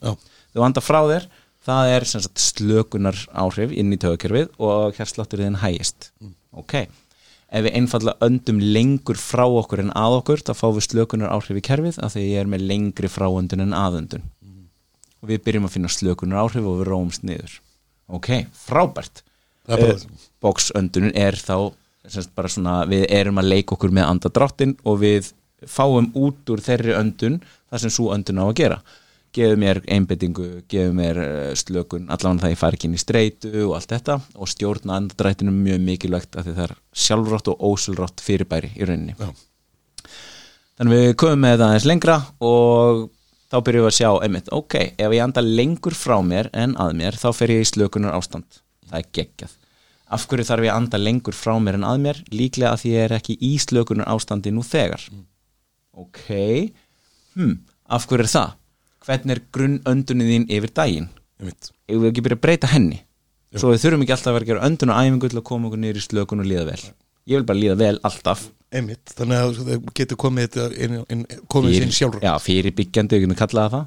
[0.57, 1.27] Þú andar frá þér
[1.67, 6.11] það er sem sagt, slökunar áhrif inn í tögakerfið og hjarslátturinn þinn hægist.
[6.57, 6.79] Ok,
[7.51, 11.61] ef við einfallega öndum lengur frá okkur en að okkur þá fáum við slökunar áhrif
[11.61, 14.27] í kerfið af því ég er með lengri fráöndun en aðöndun.
[15.25, 17.59] Og við byrjum að finna slökunar áhrif og við róumst niður.
[18.07, 19.25] Ok, frábært.
[19.67, 19.97] Það er bara
[21.11, 21.57] Eh, er þá
[22.12, 25.33] semst bara svona, við erum að leika okkur með andadráttin og við
[25.66, 27.40] fáum út úr þeirri öndun
[27.71, 28.79] það sem svo öndun á að gera.
[29.37, 33.51] Gefur mér einbyttingu, gefur mér eh, slökun, allan það ég fari ekki inn í streitu
[33.66, 38.73] og allt þetta og stjórna andadrættinu mjög mikilvægt því það er sjálfrátt og ósulrátt fyrirbæri
[38.77, 39.16] í rauninni.
[39.19, 39.29] Já.
[40.79, 42.16] þannig við komum með það aðeins lengra
[42.49, 43.05] og
[43.53, 46.97] þá byrjum við að sjá einmitt, ok, ef ég anda lengur frá mér en að
[47.03, 49.57] mér, þá fer ég í slökunar ástand það er geggjað
[50.07, 52.21] af hverju þarf ég að anda lengur frá mér en að mér?
[52.33, 55.03] Líklega að því ég er ekki í slökunar ástandi nú þegar.
[55.97, 56.29] Ok.
[57.37, 57.57] Hm,
[57.90, 58.55] af hverju er það?
[59.07, 61.11] Hvernig er grunnöndunin þín yfir daginn?
[61.42, 63.03] Ef við ekki byrja að breyta henni?
[63.57, 65.69] Svo við þurfum ekki alltaf að vera að gera öndun og æfingu til að koma
[65.69, 66.81] okkur niður í slökun og líða vel.
[67.27, 68.49] Ég vil bara líða vel alltaf.
[68.75, 69.12] Einmitt.
[69.16, 72.25] Þannig að þau getur komið þetta inn, inn, komið sín sjálfur.
[72.27, 73.87] Já, fyrirbyggjandi, við getum kallað það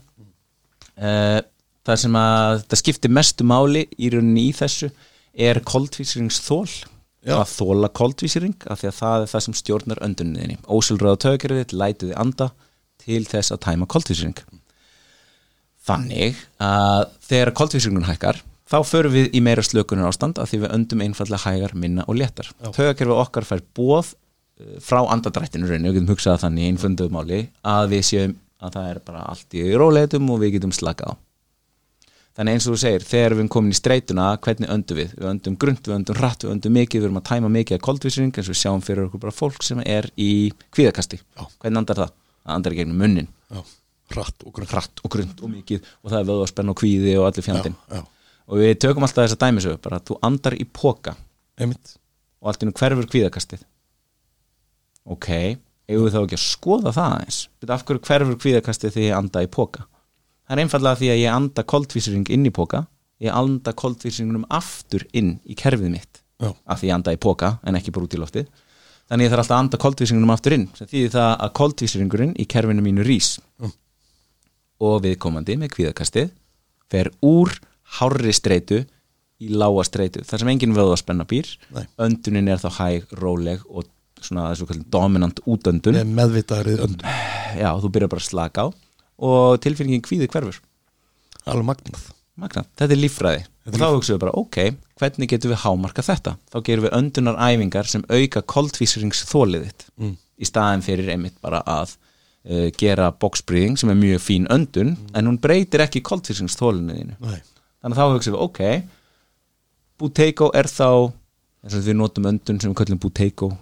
[1.00, 1.40] uh,
[1.88, 4.90] það sem að það skiptir mestu máli í rauninni í þessu
[5.40, 6.68] er koldvísiringsþól
[7.28, 7.36] Já.
[7.40, 12.16] að þóla koldvísiring af því að það er það sem stjórnar önduninni ósilröða tökjörðið, lætuði
[12.20, 12.52] anda
[13.00, 14.40] til þess að tæma koldvísiring
[15.90, 20.74] þannig að þegar koldvísiringun hækkar þá förum við í meira slökunar ástand af því við
[20.76, 22.52] öndum einfallega hægar, minna og léttar.
[22.62, 24.14] Tökjörfið okkar fær bóð
[24.84, 28.90] frá andadrættinu rauninni, við getum hugsað þannig í einfunduðu máli að við séum að það
[28.92, 31.29] er bara allt í róleitum og við getum slakað á
[32.40, 35.28] þannig eins og þú segir, þegar við erum komin í streituna hvernig öndum við, við
[35.34, 38.32] öndum grunt, við öndum hratt við öndum mikið, við erum að tæma mikið að koldvísring
[38.32, 40.30] eins og við sjáum fyrir okkur bara fólk sem er í
[40.72, 41.44] kvíðakasti, Já.
[41.60, 42.16] hvernig andar það?
[42.40, 43.28] Það andar gegnum munnin,
[44.14, 47.18] hratt og hratt og grunt og mikið og það er vöðu að spenna og kvíði
[47.20, 47.76] og allir fjandinn.
[47.92, 51.16] Já, já, og við tökum alltaf þessa dæmisögu bara að þú andar í póka
[51.60, 51.96] einmitt.
[52.40, 53.66] Og allt nú hverfur kvíðakastið.
[55.12, 55.28] Ok,
[55.92, 59.44] eigum við þá ekki að skoða það eins af hverju hverfur kvíðakastið því ég anda
[59.44, 59.84] í póka
[60.50, 62.88] það er einfallega því að ég anda koldvísring inn í póka
[63.24, 66.22] ég anda koldvísringunum aftur inn í kerfið mitt.
[66.40, 68.48] Já, af því ég anda í póka en ekki bara út í loftið.
[69.10, 70.68] Þannig ég þarf alltaf að anda koldvísringunum aftur inn.
[70.78, 73.38] Þýðir það að koldvísringurinn í kerfinu mínu rís.
[73.60, 73.76] Mm.
[74.80, 76.30] og viðkomandi með kvíðakastið
[76.88, 77.52] fer úr
[77.98, 78.86] hárri streitu
[79.44, 80.22] í lága streitu.
[80.24, 81.84] Þar sem enginn vöðu að spenna býr Nei.
[82.00, 83.90] öndunin er þá hæg, róleg og
[84.24, 86.00] svona þessu kallum dominant útöndun.
[86.00, 87.20] Með meðvitaðrið öndum
[87.60, 88.68] já, þú byrjar bara að slaka á
[89.20, 90.62] og tilfinningin kvíði hverfur.
[91.46, 92.08] Alveg magnað.
[92.40, 93.42] Magna, þetta er líffræði.
[93.70, 94.58] Og þá hugsaum við bara, ok,
[95.02, 96.38] hvernig getum við hámarka þetta?
[96.50, 99.86] Þá gerum við öndunar æfingar sem auka koldvísringsþólið þitt.
[100.00, 100.16] Mm.
[100.40, 101.96] í staðin fyrir einmitt bara að
[102.48, 106.04] uh, gera boxbreathing sem er mjög fín öndun en hún breytir ekki
[107.20, 107.42] Nei,
[107.84, 108.62] þannig að þá hugsaum við, ok
[110.00, 111.12] Buteyko er þá
[111.64, 112.78] við notum öndun sem við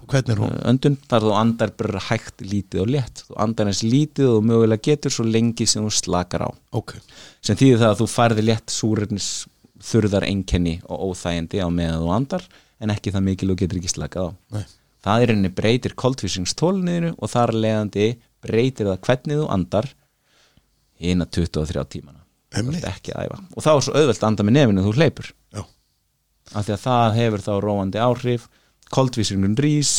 [0.08, 0.52] Hvernig er hún?
[0.70, 4.86] öndun, þar þú andar bara hægt lítið og létt, þú andar eins lítið og mögulega
[4.86, 6.50] getur svo lengi sem þú slakar á.
[6.78, 6.94] Ok,
[7.42, 9.30] sem þýðir það að þú færði létt súrefnis
[9.82, 12.46] þurðar einkenni og óþægindi á meðan þú andar
[12.80, 14.32] en ekki það mikil og getur ekki slakað á.
[14.54, 14.66] Nei,
[15.08, 18.12] það er henni breytir koltvísingstólniðinu og þar leiðandi
[18.46, 19.90] breytir það hvernig þú andar
[21.02, 22.22] hina 23 tímana.
[22.58, 23.38] Ekki að æfa.
[23.58, 25.34] Og þá er svo auðvelt að anda með nefinu þú hleypur
[26.54, 28.48] af því að það hefur þá róandi áhrif.
[28.94, 29.98] Koltvísingun rís.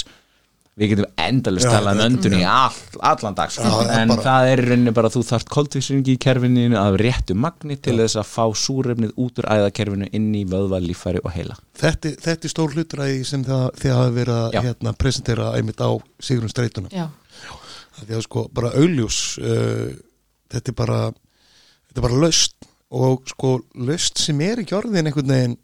[0.78, 3.64] Við getum endalust Já, talað um þetta- öndun í all, allan dag sko.
[3.66, 6.18] Já, það er en bara- það er í rauninni bara að þú þarft koltvísingi í
[6.22, 10.78] kerfinu af réttu magni til þess að fá súrefnið út úr æðakerfinu inn í vöðva,
[10.78, 11.56] líffæri og heila.
[11.74, 14.60] Þetta, þetta er stór því sem það, þið hafa verið að Já.
[14.68, 17.08] hérna, presentera einmitt á Sigrun Streituna já,
[18.06, 19.90] því að sko bara augljós uh,
[20.48, 22.54] þetta er bara þetta er bara löst
[22.94, 25.58] og sko löst sem er ekki orðin einhvern veginn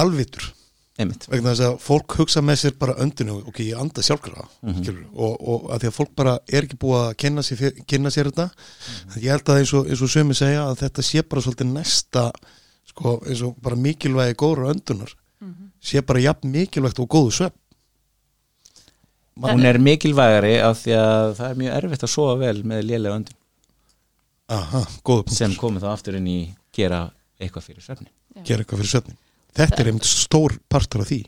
[0.00, 0.50] alvitur.
[0.94, 1.24] Einmitt.
[1.26, 5.32] Vegna þess að fólk hugsa með sér bara öndinu ok, ég anda sjálfkrafa mm og,
[5.42, 8.46] og að því að fólk bara er ekki búið að kynna sér, kynna sér þetta.
[9.18, 12.24] Ég held að eins og, eins og sömu segja að þetta sé bara svolítið næsta
[12.92, 15.16] sko, eins og bara mikilvægi góður öndunar.
[15.82, 17.58] Sé bara jafn mikilvægt og góðu svepp
[19.42, 23.18] hún er mikilvægari af því að það er mjög erfitt að sofa vel með lélega
[23.18, 23.38] öndun.
[24.54, 26.40] Aha, góðu punkt, sem komið þá aftur inn í
[26.76, 27.08] gera
[27.40, 28.12] eitthvað fyrir svefni.
[28.46, 29.18] Gera eitthvað fyrir svefnin
[29.56, 31.22] þetta er einmitt stór partur af því.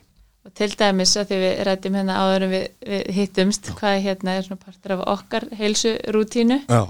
[0.46, 4.46] Og til dæmis að því við rættum hérna áður við, við hittumst hvað hérna er
[4.46, 6.82] svona partur af okkar heilsu rútínu já,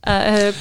[0.00, 0.54] að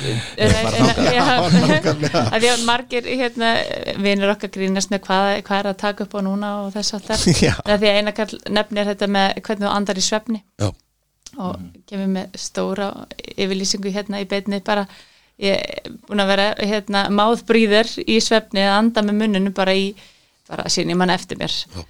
[2.41, 3.53] því að margir hérna,
[4.01, 6.93] vinir okkar grínast með hvað, hvað er að taka upp á núna og þess
[7.45, 7.55] Já.
[7.63, 8.13] að því að eina
[8.59, 10.43] nefnir þetta með hvernig þú andar í svefni.
[10.59, 10.69] Já,
[11.39, 11.55] og
[11.87, 12.89] kemur með stóra
[13.37, 14.87] yfirlýsingu hérna í beinni bara
[15.39, 19.93] ég er búin að vera hérna máðbríður í svefni að anda með munninu bara í
[20.49, 21.85] bara sín ég mann eftir mér Já.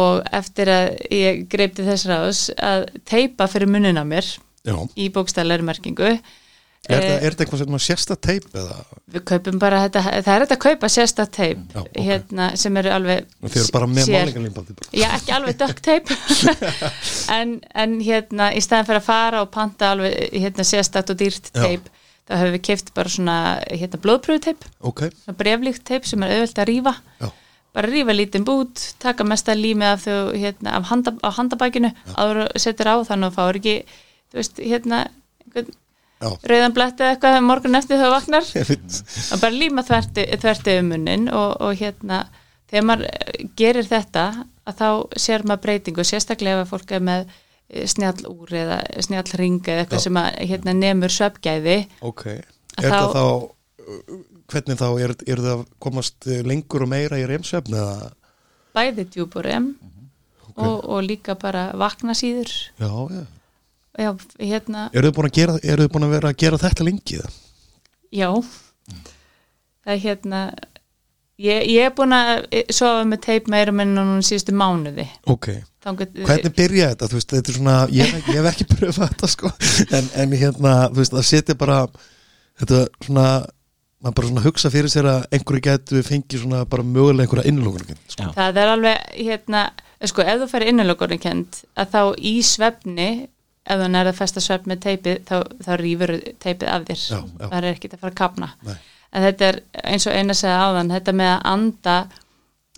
[0.00, 4.26] og eftir að ég greipti þess ráðs að teipa fyrir munnina mér
[4.66, 4.76] já.
[4.96, 6.16] í bókstæðlega merkingu
[6.86, 8.76] Er, Eh, þetta eitthvað sem sérsta teip eða
[9.10, 11.96] við kaupum bara þetta, það er þetta að kaupa sérsta teip Já, ok.
[12.06, 14.10] hérna sem eru alveg þið eru bara með
[14.54, 14.74] bara.
[14.94, 16.18] Já, ekki alveg duct tape
[17.38, 21.50] en, en hérna í staðan fyrir að fara og panta alveg hérna sérstætt og dýrt
[21.50, 21.66] Já.
[22.26, 23.38] Þá höfum við keift bara svona
[23.70, 26.94] hérna blóðpröfuteip, ok, svona breflíkt teip sem er auðvelt að rífa.
[27.22, 27.28] Já,
[27.76, 32.62] bara rífa lítinn bút, taka mesta lími af hérna af handa, á handabækinu áður og
[32.62, 33.76] setur á þannig að fáur ekki
[34.32, 35.02] þú veist, hérna
[35.54, 36.30] já.
[36.48, 38.48] rauðan bletti eða eitthvað morgun eftir þau vaknar.
[39.32, 42.24] Að bara líma þverti, þverti um munnin og, og hérna
[42.70, 44.24] þegar maður gerir þetta
[44.66, 44.88] að þá
[45.22, 47.28] sér maður breytingu sérstaklega ef að fólk er með
[47.90, 50.04] snjall úr eða snjall ring eða eitthvað Já.
[50.06, 52.44] sem að hérna nemur svefgæði ok, er
[52.76, 54.20] Að það þá- þá uh,
[54.52, 58.10] hvernig þá, er, er það að komast uh, lengur og meira í remsvefn eða,
[58.76, 59.70] bæði djúbúrum
[60.56, 63.24] og, og líka bara vakna síður já, já.
[63.96, 66.84] Já, hérna, eru þið búin að gera, eru þið búin að vera að gera þetta
[66.84, 67.30] lengi eða?
[68.12, 68.28] já.
[69.86, 70.40] Það er hérna
[71.42, 75.50] ég, ég er búin að sofa með teip meira með núna síðustu mánuði ok,
[75.86, 79.32] Þangað, hvernig byrja þetta, þú veist, þetta er svona ég, ég hef ekki pröfað þetta
[79.34, 79.52] sko
[79.90, 81.82] en, en hérna, þú veist, að setja bara
[82.60, 83.28] þetta svona
[84.02, 88.00] maður bara svona hugsa fyrir sér að einhverju getur fengið svona bara mögulega einhverja innlókunum
[88.06, 88.26] sko.
[88.26, 88.32] Já.
[88.36, 89.62] Það er alveg, hérna,
[90.10, 93.08] sko, ef þú færi innanlökunni kent, að þá í svefni,
[93.66, 96.12] ef þú nærða að festa svefn með teipið, þá, þá rýfur
[96.44, 97.00] teipið af þér.
[97.00, 97.46] Já, já.
[97.46, 98.50] Það er ekkert að fara að kapna.
[98.68, 98.76] Nei.
[99.12, 101.96] En þetta er eins og eina segja áðan, þetta með að anda,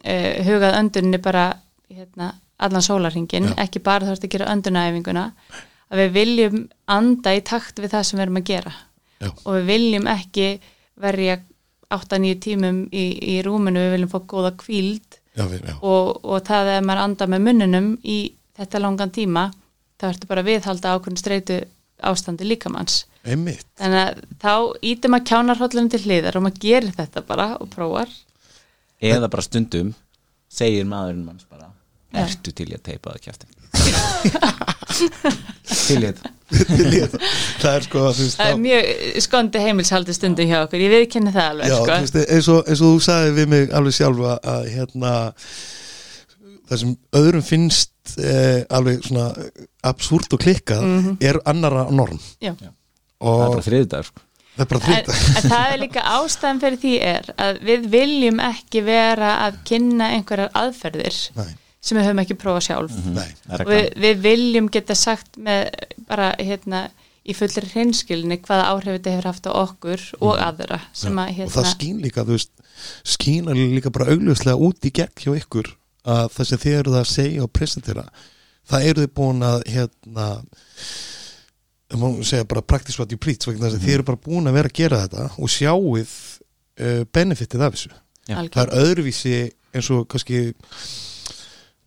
[0.05, 1.47] uh, hugað öndunni bara,
[1.89, 5.25] hérna, allan sólarhingin, ekki bara þú ert að gera öndunæfinguna,
[5.89, 8.75] að við viljum anda í takt við það sem við erum að gera.
[9.19, 9.31] Já.
[9.31, 10.49] Og við viljum ekki
[10.99, 11.39] verja
[11.95, 16.73] 8-9 tímum í, í rúminu, við viljum fá góða kvíld já, já, og, og það
[16.75, 18.19] er maður anda með munninum í
[18.59, 19.49] þetta langan tíma
[19.99, 21.59] þá ertu bara að viðhalda ákveðin streitu
[22.09, 23.67] ástandi líkamanns einmitt.
[23.81, 24.13] Þannig að
[24.43, 24.53] þá
[24.93, 28.11] ítum að kjánarhóllunum til hliðar og maður gerir þetta bara og prófar.
[28.99, 29.91] Eða bara stundum
[30.51, 31.67] segir maðurinn manns bara
[32.15, 32.21] Já.
[32.25, 33.55] ertu til í að teipa það kjæftin
[35.89, 38.83] til í þetta það er sko, það er mjög
[39.23, 40.81] skondi heimilshaldi stundum hjá okkur.
[40.83, 41.93] Ég viðkenni það alveg Já, sko.
[41.93, 45.13] veist, eins, og, eins og þú sagði við mig alveg sjálfa að hérna
[46.69, 49.27] það sem öðrum finnst eh, alveg svona
[49.89, 50.83] absúrt og klikkað
[51.25, 52.19] er annara norm.
[52.45, 52.53] Já.
[53.21, 54.25] Það er og bara þriðdagur sko.
[54.57, 58.45] það er bara en, en það er líka ástæðan fyrir því er að við viljum
[58.49, 61.51] ekki vera að kynna einhverjar aðferðir Nei,
[61.81, 62.97] sem við höfum ekki prófað sjálf.
[63.49, 65.69] Er og við, við viljum geta sagt með
[66.09, 66.89] bara hérna
[67.29, 71.37] í fullri hreinskilinni hvaða áhrif þetta hefur haft á okkur og aðra sem að og
[71.41, 72.55] hérna, það skín líka, þú veist
[73.43, 75.71] alveg líka bara augljóslega út í gegn hjá ykkur
[76.09, 78.07] að það sem þið eruð að segja og presentera,
[78.69, 80.29] það eruð þið búin að hérna
[81.89, 84.51] það má segja bara practice what you preach vegna þess að þið eru bara búin
[84.51, 86.15] að vera að gera þetta og sjáuð
[86.85, 87.93] uh, benefitið af þessu.
[88.29, 88.65] Það algjörlega.
[88.65, 89.37] er öðruvísi
[89.79, 90.43] eins og kannski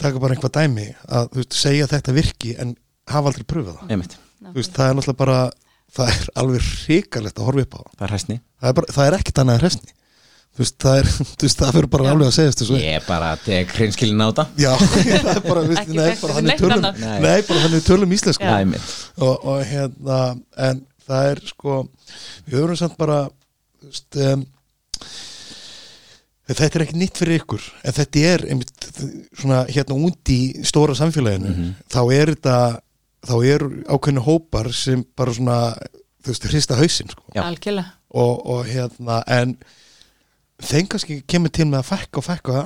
[0.02, 2.76] taka bara einhvað dæmi að þú veist, segja þetta virki en
[3.12, 4.18] hafa aldrei pröfað það.
[4.56, 5.40] Veist, það er náttúrulega bara
[5.92, 7.82] það er alveg hrikalegt að horfa upp á.
[7.82, 9.98] Það það er það er, bara, það er ekkert annað en hresni
[10.52, 11.10] þú veist, það er,
[11.40, 14.46] þú veist, það fyrir bara alveg að segja þessu ég bara tek hreinskilin á þetta
[14.60, 17.04] já, það er bara, veist, Ekki nei, bara þannig neitt tölum annað.
[17.26, 20.20] nei, bara þannig tölum íslensku Já, einmitt, og, og hérna
[20.70, 21.78] en það er sko
[22.48, 23.20] við höfum samt bara
[23.82, 24.44] þú veist, um,
[26.52, 28.88] þetta er ekki nýtt fyrir ykkur en þetta er einmitt,
[29.40, 31.70] svona hérna út í stóra samfélaginu Mhm.
[31.92, 32.58] þá er þetta
[33.22, 35.58] þá er ákveðinu hópar sem bara svona
[36.26, 37.24] þú veist, hrista hausinn sko.
[37.36, 37.44] Já.
[37.46, 39.56] algjörlega og, og hérna en
[40.66, 42.64] þeim kannski kemur til með að fækka og fækka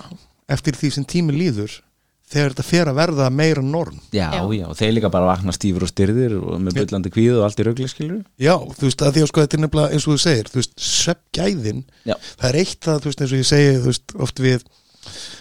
[0.56, 1.80] eftir því sem tími líður
[2.26, 4.42] þegar þetta fer að verða meira norm já, Já.
[4.58, 7.60] já, og þeir líka bara vakna stífur og styrðir og með bullandi kvíð og allt
[7.62, 10.16] í rögli skilur Já, þú veist, að því að sko þetta er nefnilega eins og
[10.16, 12.16] þú segir, þú veist, sveppgæðin Já.
[12.42, 14.66] það er eitt að, þú veist, eins og ég segi þú veist, oft við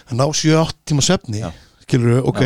[0.05, 1.49] að ná 7-8 tíma svefni, Já.
[1.87, 2.43] skilur ok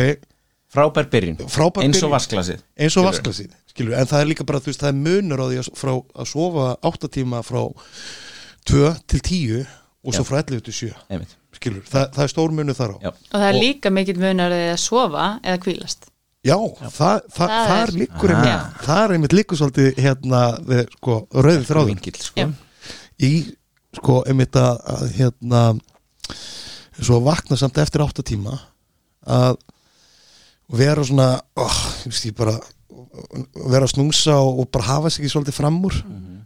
[0.72, 3.10] frábær byrjun, frábær eins og vasklasið eins og skilurðu.
[3.10, 5.70] vasklasið, skilur en það er líka bara, þú veist, það er munur á því að,
[5.76, 7.60] frá, að sofa 8 tíma frá
[8.70, 9.60] 2 til 10
[10.04, 10.28] og svo Já.
[10.30, 13.10] frá 11 til 7 einmitt, skilur, það, það er stór munur þar á Já.
[13.12, 16.06] og það er Og- líka mikill munar að sofa eða kvílast
[16.40, 18.36] Já, það, það, Það það er- líkur Ah.
[18.40, 22.40] einmitt, það er einmitt líkur svolítið hérna, við, sko, rauðið vingill sko.
[22.40, 22.48] Já.
[23.20, 23.32] í
[23.96, 25.80] sko einmitt að, að hérna
[27.00, 28.58] svo vakna samt eftir átta tíma
[29.26, 29.56] að
[30.72, 32.56] vera svona oh, ég veist ég bara
[33.68, 35.96] vera að snúsa og, og bara hafa sig ekki svolítið fram úr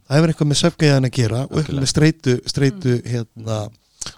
[0.05, 3.59] það hefur eitthvað með söfgæðan að gera og eitthvað með streitu, streitu hérna,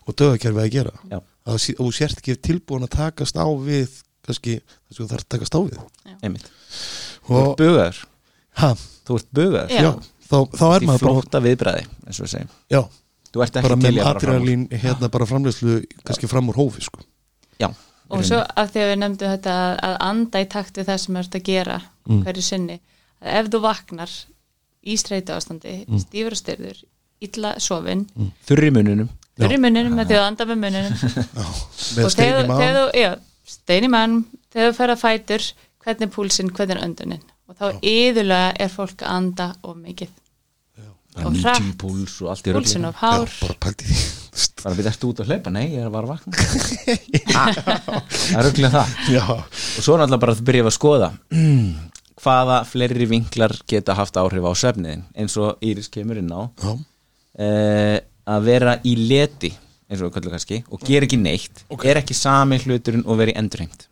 [0.07, 0.92] og döðakerfi að gera.
[1.12, 1.18] Já.
[1.46, 5.33] þú og þú sért ekki tilbúin að takast á við kannski það þú þarf að
[5.37, 5.81] takast á við.
[6.27, 6.51] Einmitt,
[7.27, 8.01] þú ert og bugaður.
[8.61, 8.70] Ha,
[9.07, 9.75] þú ert bugaður.
[9.77, 9.83] Já.
[9.87, 9.90] já,
[10.27, 12.31] þá, þá er maður bara flótta viðbræði og
[12.72, 12.81] já,
[13.31, 14.40] þú ert ekki bara til með í að fara fram úr.
[14.40, 17.05] adrenalín hérna bara framleyslu kannski fram úr hófi sko.
[17.62, 17.70] Já,
[18.11, 21.01] og svo af því að við nefndum þetta að, að anda í takt við það
[21.05, 22.22] sem er að gera Mm.
[22.22, 22.77] hverju sinni
[23.18, 24.12] að ef þú vaknar
[24.87, 26.01] í streitu ástandi Mm.
[26.03, 26.83] stífur og styrður,
[27.27, 28.07] illa sofin
[28.49, 30.99] þurri mununum fyrir mununum með því að anda með mununum
[31.96, 33.11] með og í þegar þegar þú, já,
[33.57, 34.18] stein í mann
[34.53, 35.49] þegar þú fer að fætur,
[35.85, 37.25] hvernig er púlsinn hvernig er öndunin?
[37.46, 40.09] Og þá yðurlega er fólk að anda of mikið.
[41.16, 43.31] Og 90 hratt, púls og allt í púlsinn of hár.
[43.40, 43.94] bara pælti því.
[43.96, 44.57] Þú veist.
[44.64, 46.33] bara byrja eftir út að hlaupa, nei, ég er bara vakna.
[47.37, 48.90] Ah, það er röglega það.
[49.14, 51.09] Já, og svo er náttúrulega bara að byrja að skoða
[52.23, 56.49] hvaða fleiri vinklar geta haft áhrif á svefniðin eins og Íris kemur inn á.
[57.37, 59.53] Uh, að vera í leti
[59.87, 63.35] eins og við kallum kannski og gera ekki neitt er ekki sami hluturinn og vera
[63.35, 63.87] í endurheimt.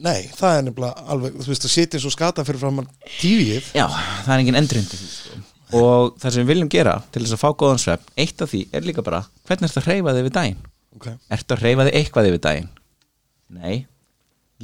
[0.00, 2.80] Nei, það er nefnilega alveg, þú veist að sitja svo skata fyrir fram
[3.20, 3.84] tífið já,
[4.24, 5.40] það er engin endurheimt í því, sko.
[5.76, 8.62] og það sem við viljum gera til þess að fá góðan svefn eitt af því
[8.72, 10.68] er líka bara hvernig ertu að hreyfa þig við daginn?
[10.96, 11.18] Okay.
[11.36, 12.70] ertu að hreyfa þig eitthvað yfir daginn?
[13.60, 13.76] Nei,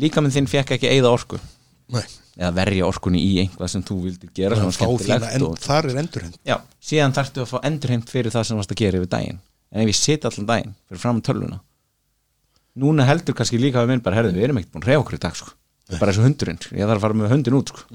[0.01, 1.43] líka minn þinn fekk ekki eigða orku?
[1.93, 6.01] Nei, eða verja orkunni í einhvað sem þú vildir gera sem var skemmtilegt þar er
[6.03, 9.39] endurhend já, síðan þarftu að fá endurheimt fyrir það sem varst að gera yfir daginn.
[9.73, 11.61] En ef ég sit allan daginn fyrir fram á tölvuna
[12.77, 15.17] núna heldur kannski líka við minn bara, herðu, við erum ekkert búin að reyfa okkur
[15.17, 15.53] í dag sko.
[15.97, 17.87] bara eins og hundurinn, ég þarf að fara með hundin út sko.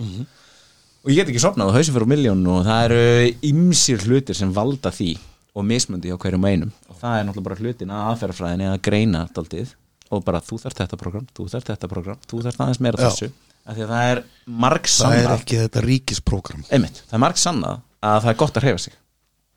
[1.04, 3.04] og ég get ekki sopnað og hausum fyrir miljón og það eru
[3.52, 5.12] ymsir hlutir sem valda því
[5.52, 6.74] og mismundi á hverjum einum.
[6.88, 9.74] Og það er náttúrulega bara hlutin að aðferðafræðinni að greina daldið
[10.12, 13.10] og bara þú þarft þetta program, þú þarft þetta program þú þarft aðeins meira Já.
[13.10, 13.32] þessu
[13.66, 18.32] það er marg það er sannað ekki þetta ríkisprógram það er marg sannað að það
[18.32, 18.96] er gott að hreyfa sig.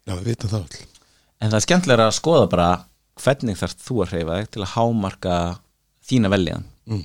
[0.05, 0.83] Já, við vitum það all
[1.45, 2.69] en það er skemmtilega að skoða bara
[3.25, 5.37] hvernig þarf þú að hreyfa þig til að hámarka
[6.05, 7.05] þína veljan mm.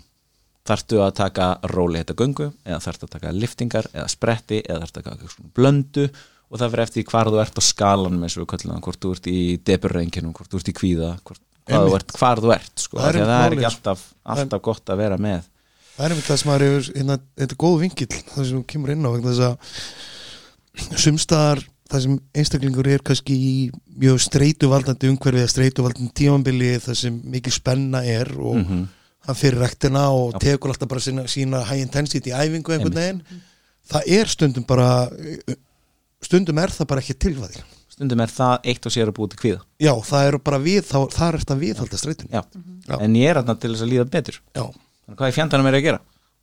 [0.69, 5.01] þarftu að taka róli þetta göngu eða þarftu að taka liftingar eða spretti eða þarftu
[5.01, 6.07] að taka blöndu
[6.49, 9.03] og það fyrir eftir hvar þú ert á skalanum eins og við kallum það, hvort
[9.03, 12.53] þú ert í deburrenginum, hvort þú ert í kvíða hvort, hvað þú ert, hvar þú
[12.55, 15.49] ert sko, Það er það, er ekki málið, alltaf, alltaf gott að vera með
[15.99, 18.93] það er einmitt það sem maður hefur hérna, þetta er góð vingill, það sem kemur
[18.95, 23.53] inn á þess að sumstaðar það sem einstaklingur er kannski í
[23.99, 28.83] mjög streituvaldandi umhverfið eða streituvaldandi tímambili það sem mikil spenna er og Mhm.
[29.27, 30.39] hann fyrir rektina og Já.
[30.53, 33.21] tekur alltaf bara sína, sína high intensity æfingu einhvern veginn
[33.89, 35.09] það er stundum bara
[36.21, 39.39] stundum er það bara ekki tilvæðir stundum er það eitt og sér að búið til
[39.43, 42.43] kvíða já, það eru bara við, þá, það er þetta viðhalda streitun Já.
[42.87, 42.97] Já.
[43.01, 44.65] en ég er þarna til þess að líða betur já,
[45.09, 45.99] þannig hvað er fjandanum er að gera?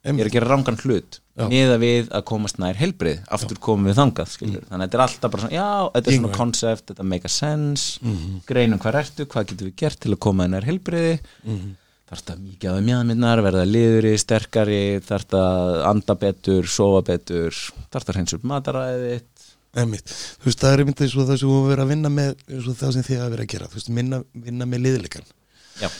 [0.07, 1.17] Ég er að gera rangan hlut
[1.51, 5.05] niða við að komast nær helbrið aftur komum við þangað, skilur þannig að þetta er
[5.07, 8.13] alltaf bara svona, já, þetta er svona concept þetta make a sense,
[8.47, 11.17] greinum hvað ertu hvað getum við gert til að koma nær helbriði
[12.07, 15.43] þarf þetta mikið að mjöðminnar verða liðuri, sterkari þarf þetta
[15.91, 17.51] anda betur, sofa betur
[17.91, 19.25] þarf þetta hreins upp mataræðið.
[19.77, 20.09] Einmitt.
[20.41, 22.69] Þú veist, það er einmitt eins og það sem þú verður að vinna með eins
[22.71, 23.67] og það sem þið hafa verið að gera.
[23.69, 25.27] Þú veist, minna, vinna með liðleikan
[25.83, 25.91] já,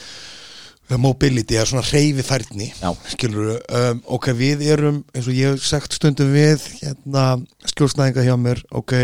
[0.95, 2.69] mobility er svona reyfi færni
[3.11, 7.25] skilur um, ok, við erum eins og ég hef sagt stundum við hérna
[7.73, 8.95] skjólsnæðinga hjá mér ok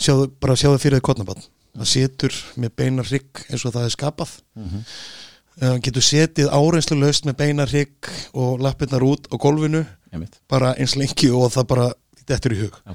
[0.00, 3.94] sjáðu, bara sjáðu fyrir þið kotnabann það setur með beina hrygg eins og það er
[3.94, 4.36] skapað.
[4.58, 4.84] Mhm.
[5.60, 9.36] um, getur setið áreinslu laust með beina hrygg og lappirnar út á
[10.12, 10.40] einmitt.
[10.48, 11.92] bara eins lengi og það bara
[12.26, 12.76] þetta er í hug.
[12.86, 12.94] Já.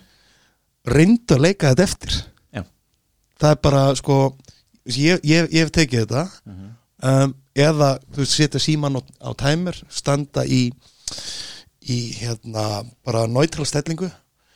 [0.86, 2.26] reyndu að leika þetta eftir.
[2.54, 2.64] Já.
[3.40, 4.38] það er bara sko
[4.86, 6.30] ég, ég, ég hef tekið þetta
[7.04, 10.70] um, eða þú setja síman á, á tæmer standa í
[11.86, 14.10] í hérna bara neutral stellingu.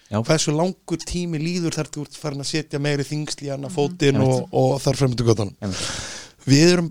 [0.09, 0.23] Já.
[0.25, 4.17] hversu langur tími líður þar þú ert farin að setja meiri þingsli í hana fótinn
[4.17, 4.47] Einmitt.
[4.49, 5.83] og, og þar fremdu einmitt,
[6.49, 6.87] við erum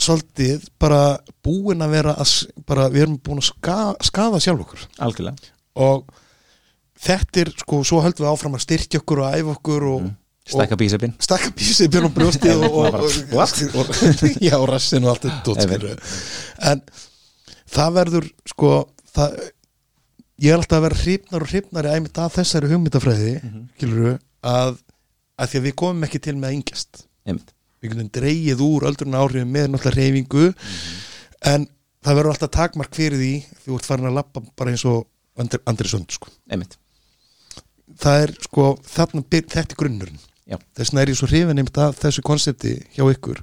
[0.00, 2.32] svolítið bara búin að vera að,
[2.64, 3.76] bara, við erum búin að ska,
[4.08, 4.86] skaða sjálf okkur.
[5.04, 5.52] Algjörlega.
[5.84, 6.08] Og
[7.04, 10.19] þetta er sko, svo höldum við áfram að styrkja okkur og æfa okkur og, stækka
[10.80, 12.76] bísepin og stakka bísið björn og brjóstið og,
[13.80, 13.86] og,
[14.40, 15.54] já, og rassin og allt þetta
[16.72, 16.84] en
[17.70, 18.72] það verður sko
[19.14, 19.38] það,
[20.40, 24.76] ég er alltaf að vera hrifnar og hrifnar æmitt að þessari hugmyndafræði mm að,
[25.36, 27.02] að því að við komum ekki til með að yngjast.
[27.80, 30.46] Við getum dreigið úr öldruna áhrifin með náttúrulega reyfingu
[31.50, 31.66] en
[32.04, 35.06] það verður alltaf takmark fyrir því því þú ert farin að lappa bara eins og
[35.40, 36.28] Andri, Andri Sund sko.
[38.00, 40.20] það er sko, þarna, þetta er grunnurinn.
[40.48, 43.42] Þess vegna er ég svo hrifin einmitt af þessu konsepti hjá ykkur.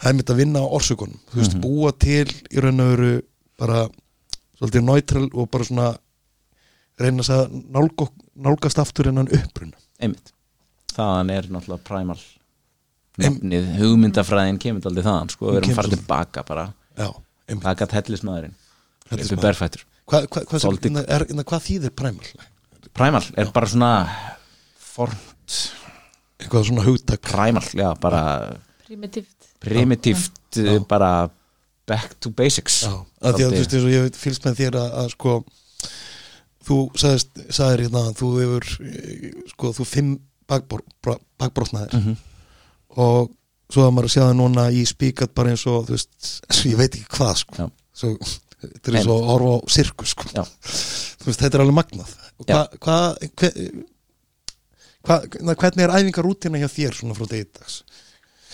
[0.00, 1.20] Það er einmitt að vinna á orsökunum.
[1.30, 3.12] Þú veist, búa til í raun og veru
[3.60, 3.84] bara
[4.58, 5.88] svolítið neutral og bara svona
[7.00, 8.04] reyna þess að nálg,
[8.36, 9.76] nálgast aftur en hann uppruna.
[10.00, 10.32] Einmitt.
[10.92, 12.20] Þaðan er náttúrulega primal
[13.20, 16.68] Em- nefnið, hugmyndafræðin kemur aldrei þaðan sko, við erum farið tilbaka bara.
[17.50, 18.54] Hellismæðurinn
[19.10, 19.26] Hellismaður.
[19.26, 19.84] uppi berfættur.
[20.06, 22.30] Hva, hva, hva, hva, hvað þýðir primal?
[22.96, 23.90] primal er bara svona
[24.78, 25.56] formt
[26.40, 27.22] eitthvað svona hugtak.
[27.30, 28.22] Primal, já, bara
[28.86, 30.78] primitíft primitíft Já.
[30.88, 31.30] bara
[31.86, 32.82] back to basics.
[32.86, 35.34] Já, að því að þú veist ég fylgst með þér að, að sko
[36.66, 40.16] þú sagðist, sagðir hérna þú hefur, eh, sko, þú fimm
[40.50, 41.94] bakbrotnaðir.
[41.94, 42.16] Mhm.
[42.98, 43.30] og
[43.70, 46.30] svo að maður að sjá það núna í spíkat bara eins og þú veist,
[46.72, 47.66] ég veit ekki hvað sko, Já.
[47.94, 48.16] svo
[48.60, 52.16] þetta er eins og horfa á sirkus sko, þú veist, þetta er alveg magnað.
[52.40, 52.98] Hvað hva,
[53.38, 53.52] hva,
[55.06, 57.82] hva, hvernig er æfingarútina hjá þér svona frá degi dags?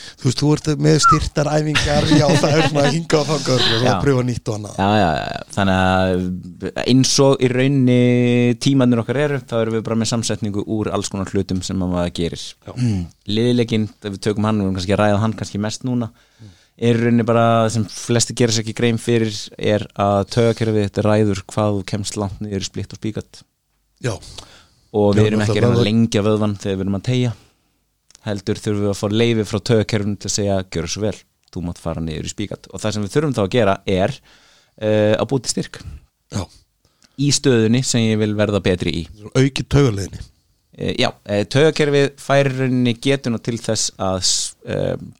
[0.06, 3.86] Þú veist, þú ert með styrtar æfingar já, það er svona hinga á þangar og
[3.90, 4.76] að pröfa nýtt og annað.
[4.78, 8.00] Já, já, já, þannig að eins og í raunni
[8.62, 12.12] tímanir okkar eru, þá erum við bara með samsetningu úr alls konar hlutum sem maður
[12.20, 12.44] gerir.
[12.76, 13.06] Mm.
[13.26, 16.12] liðleikinn, ef við tökum hann við erum kannski að ræða hann kannski mest núna
[16.76, 21.04] er í rauninni bara sem flesti gerir sér ekki grein fyrir er að tögakerfið þetta
[21.06, 23.40] ræður hvað kemst langt niður splitt og spíkat
[24.04, 24.12] já,
[24.92, 27.32] og við erum ekki að lengja vöðvan þegar við erum að tegja
[28.26, 31.16] heldur þurfum við að fá leifi frá tögakerfinu til að segja, gjör svo vel,
[31.54, 34.14] þú mátt fara niður í spíkat og það sem við þurfum þá að gera er
[34.20, 35.82] uh, að búti styrk.
[36.34, 36.42] Já,
[37.22, 39.04] í stöðunni sem ég vil verða betri í.
[39.36, 44.34] Auki taugarleginni uh, Já, uh, taugakerfið færir rauninni getuna til þess að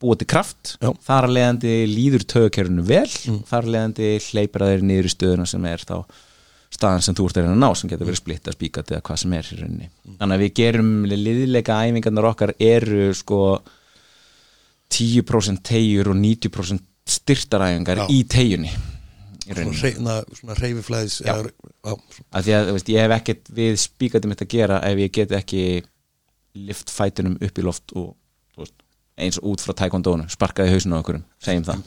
[0.02, 0.74] búa til kraft.
[0.82, 0.90] Já.
[1.06, 3.08] þar að leiðandi líður taugakerfinu vel.
[3.46, 6.00] Þar að leiðandi hleypir að þeir niður í stöðuna sem er þá
[6.76, 9.22] staðan sem þú ert að reyna að ná sem getur verið splitta, spíkat eða hvað
[9.22, 9.88] sem er í rauninni.
[10.18, 13.40] Þannig að við gerum liðleika æfingarnar okkar eru sko
[14.96, 16.84] 10% tegjur og 90%
[17.16, 18.74] styrtaræfingar í tegjunni
[19.54, 20.20] svona,
[20.58, 25.12] reyfiflæðis að því að veist, ég hef ekkert við spíkatum mitt að gera ef ég
[25.14, 25.64] get ekki
[26.56, 28.14] lift fætunum upp í loft og
[29.16, 31.86] eins og út frá taekwondo sparkaði hausinu á okkurum, segjum það.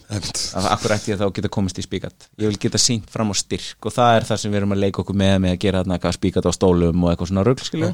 [0.57, 2.30] Af akkur ætti ég þá að geta komist í spíkat.
[2.41, 4.82] Ég vil geta sínt fram á styrk og það er það sem við erum að
[4.86, 7.93] leika okkur með með að gera þarna spíkat á stólum og eitthvað svona skilju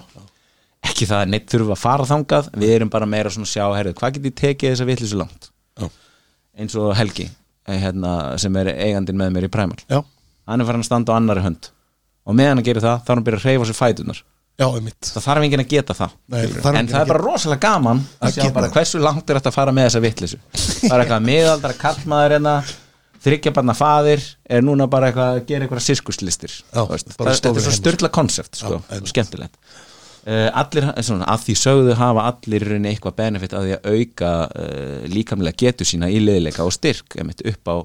[0.86, 3.66] ekki það að neitt þurfa að fara þangað við erum bara meira svona að sjá,
[3.78, 5.50] herrið, hvað get ég tekið þessa vitlis langt?
[5.80, 5.88] Já.
[6.62, 8.12] eins og Helgi eh, hérna,
[8.42, 9.82] sem er eigandinn með mér í Primal.
[9.90, 10.02] Já,
[10.50, 11.72] hann er farin að standa á annari hönd
[12.26, 14.22] og meðan hann gerir það, þá er hann að byrja að reyfa sér fætunar
[14.56, 14.66] já,
[15.12, 16.16] það þarf enginn að geta það.
[16.32, 19.30] Nei, en enginn það að er bara rosalega gaman að sjá geta bara hversu langt
[19.30, 22.56] er þetta að fara með þessa vittlisu það er eitthvað miðaldra kallmaður hérna
[23.26, 27.78] þryggja barna faðir er núna bara eitthvað að gera eitthvað sirkuslistir þetta er svo stórir
[27.80, 29.60] styrla konsept sko, og skemmtilegt.
[30.26, 35.04] Uh, allir, svona, að því sögðu hafa allir eitthvað benefit að því að auka uh,
[35.14, 37.76] líkamlega getu sína í liðleika og styrk einmitt, upp á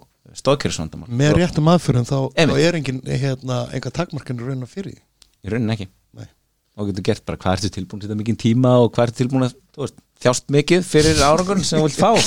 [0.41, 2.63] stóðkjörsvandamál með réttum aðfyrum þá, þá Einmitt.
[2.65, 5.89] er engin hérna, enga takmarkinu raun að fyrir í rauninni ekki.
[6.79, 9.47] Og getur gert bara hvað ertu tilbúin til þetta mikið tíma og hvað ertu tilbúin
[9.47, 12.11] að veist, þjást mikið fyrir árangur sem þú vilt fá.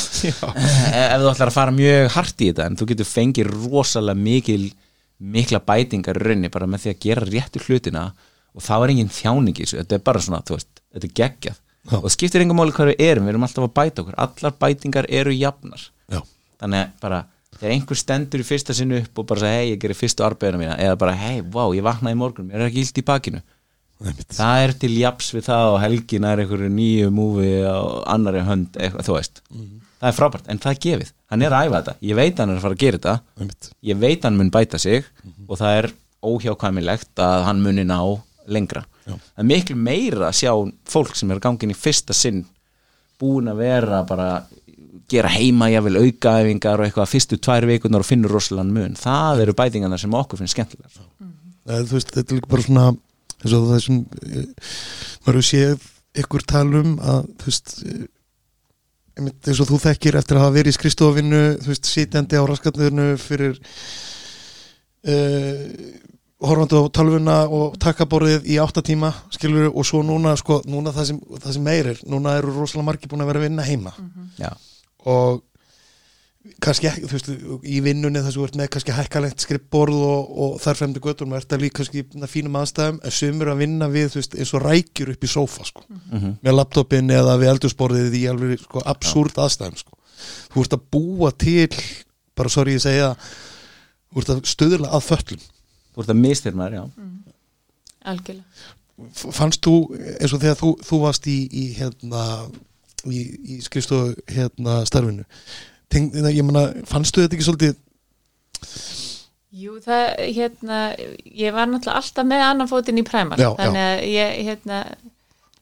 [0.94, 4.20] Eh, ef þú ætlar að fara mjög hart í þetta en þú getur fengið rosalega
[4.20, 4.64] mikil
[5.34, 8.08] mikla bætingar í rauninni bara með því að gera réttu hlutina
[8.54, 11.16] og þá er engin þjáning í þessu, þetta er bara svona þú veist, þetta er
[11.22, 11.60] geggjað.
[11.84, 11.98] Já.
[11.98, 14.20] og það skiptir engum máli hvað við erum, við erum alltaf að bæta okkur.
[14.24, 15.82] Allar bætingar eru jafnar.
[16.12, 16.20] Já,
[16.62, 17.20] þannig að bara
[17.58, 20.78] þegar einhver stendur í fyrsta sinni upp og bara hei, ég gerir fyrstu arbeidina mína
[20.80, 23.44] eða bara hei, vá, ég vaknaði í morgun, mér er ekki illt í bakinu.
[24.34, 27.80] Það er til japs við það og helgin er einhverju nýju múfi á
[28.14, 29.44] annari hönd, eitthvað, þú veist.
[30.04, 31.94] Það er frábært, en það er gefið, hann er að æfa þetta.
[32.10, 33.14] Ég veit hann er að fara að gera þetta.
[33.40, 33.70] Einmitt.
[33.90, 35.06] ég veit hann mun bæta sig
[35.48, 35.92] og það er
[36.24, 38.00] óhjákvæmilegt að hann muni ná
[38.52, 38.84] lengra.
[39.04, 39.16] Já.
[39.16, 40.52] það er miklu meira að sjá
[40.88, 42.46] fólk sem er gangin í fyrsta sinn
[43.20, 44.28] búin að vera bara
[45.12, 48.96] gera heima jafnvel aukaæfingar og eitthvað fyrstu tvær vikunar og finnur rosalega mun.
[49.00, 50.96] Það eru bætingarna sem okkur finnst skemmtilegar.
[51.68, 52.86] Eða, þú veist, þetta er líka bara svona
[53.44, 54.48] eins og það sem eh,
[55.24, 55.88] maður hefur séð
[56.24, 58.06] ykkur talum að þú veist eh,
[59.18, 62.44] einmitt eins og þú þekkir eftir að hafa verið í skristofinu þú veist, sitjandi á
[62.50, 63.60] raskatniðinu fyrir
[65.06, 65.64] uh,
[66.44, 71.20] horfandi á tölvuna og takkaborðið í áttatíma skilur og svo núna sko, núna það sem,
[71.46, 73.94] sem meir er, núna eru rosalega margir búin að vera að vinna heima.
[74.40, 74.50] Já,
[75.14, 75.44] og
[76.64, 77.30] kannski ekki, þú veist,
[77.64, 81.30] í vinnunni þess að þú ert með kannski hækkalegt skrippborð og, og þar fremdi göttur,
[81.32, 84.36] maður ert að líka kannski í fínum aðstæðum, en sumur að vinna við þú veist,
[84.36, 85.86] eins og rækjur upp í sófa sko.
[86.12, 86.34] Mhm.
[86.44, 89.98] með laptopin eða við eldursporðið í alveg sko, absúrt aðstæðum sko.
[90.54, 91.70] þú ert að búa til
[92.36, 93.14] bara sorry ég segja
[94.14, 95.44] þú ert að stöðla að föllum
[95.96, 96.84] þú ert að mistir maður, já
[98.04, 98.72] algjörlega
[99.10, 99.74] F- fannst þú,
[100.20, 102.26] eins og þegar þú, þú varst í, í hérna
[103.10, 103.22] í,
[103.56, 105.24] í skrifstofu hérna starfinu
[105.94, 107.80] Teng, ég meina, fannstu þetta ekki svolítið
[109.54, 110.78] Jú, það, hérna,
[111.30, 114.80] ég var náttúrulega alltaf með annan fótinn í præmar, Já, þannig að ég, hérna,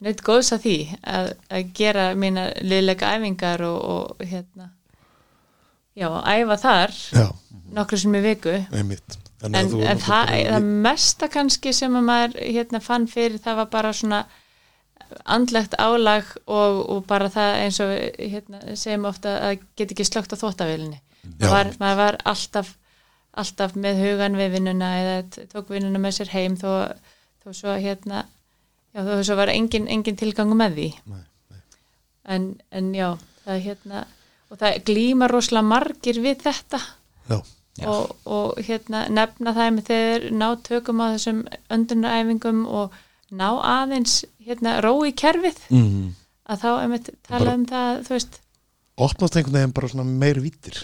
[0.02, 0.76] neitt góðs að því
[1.12, 4.70] að, að gera mína liðlega æfingar og, og hérna,
[5.92, 6.96] já, æfa þar
[7.76, 9.18] nokkru sem í viku, einmitt.
[9.42, 13.92] En, en það, það mesta kannski sem að maður, hérna, fann fyrir það var bara
[13.98, 14.22] svona
[15.24, 20.34] andlegt álag og, og bara það eins og hérna, segjum ofta að get ekki slögt
[20.34, 20.38] á
[21.38, 22.76] var, maður var alltaf
[23.32, 26.92] alltaf með hugan við vinnuna eða tók vinnuna með sér heim þó,
[27.44, 28.26] þó svo hérna
[28.92, 31.62] já, þó svo var engin, engin tilgangu með því Nei, nei.
[32.34, 33.08] En, en já,
[33.46, 34.04] það hérna
[34.52, 36.82] og það glýma rosalega margir við þetta
[37.30, 37.38] já,
[37.80, 37.86] Já.
[37.88, 41.40] og, og hérna nefna það með þeir ná tökum á þessum
[41.72, 42.98] öndunaræfingum og
[43.32, 45.58] ná aðeins hérna rói kerfið.
[45.72, 46.10] Mm.
[46.52, 48.38] að þá einmitt tala Bara- um það, þú veist.
[49.02, 50.36] opnast einhvern veginn bara svona meir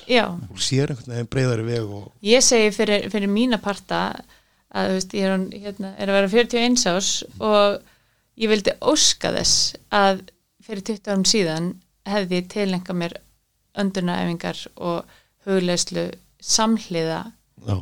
[0.08, 4.24] já, og sér einhvern veginn breyðari veg og ég segi fyrir, fyrir mína parta
[4.72, 7.82] að þú veist, ég er, hérna, er að vera 41 ás og
[8.38, 10.24] ég vildi óska þess að
[10.64, 11.68] fyrir 20 árum síðan
[12.08, 13.16] hefði ég tilenga mér
[13.78, 15.04] öndunaæfingar og
[15.46, 17.32] hugleyslu samhliða
[17.66, 17.76] já,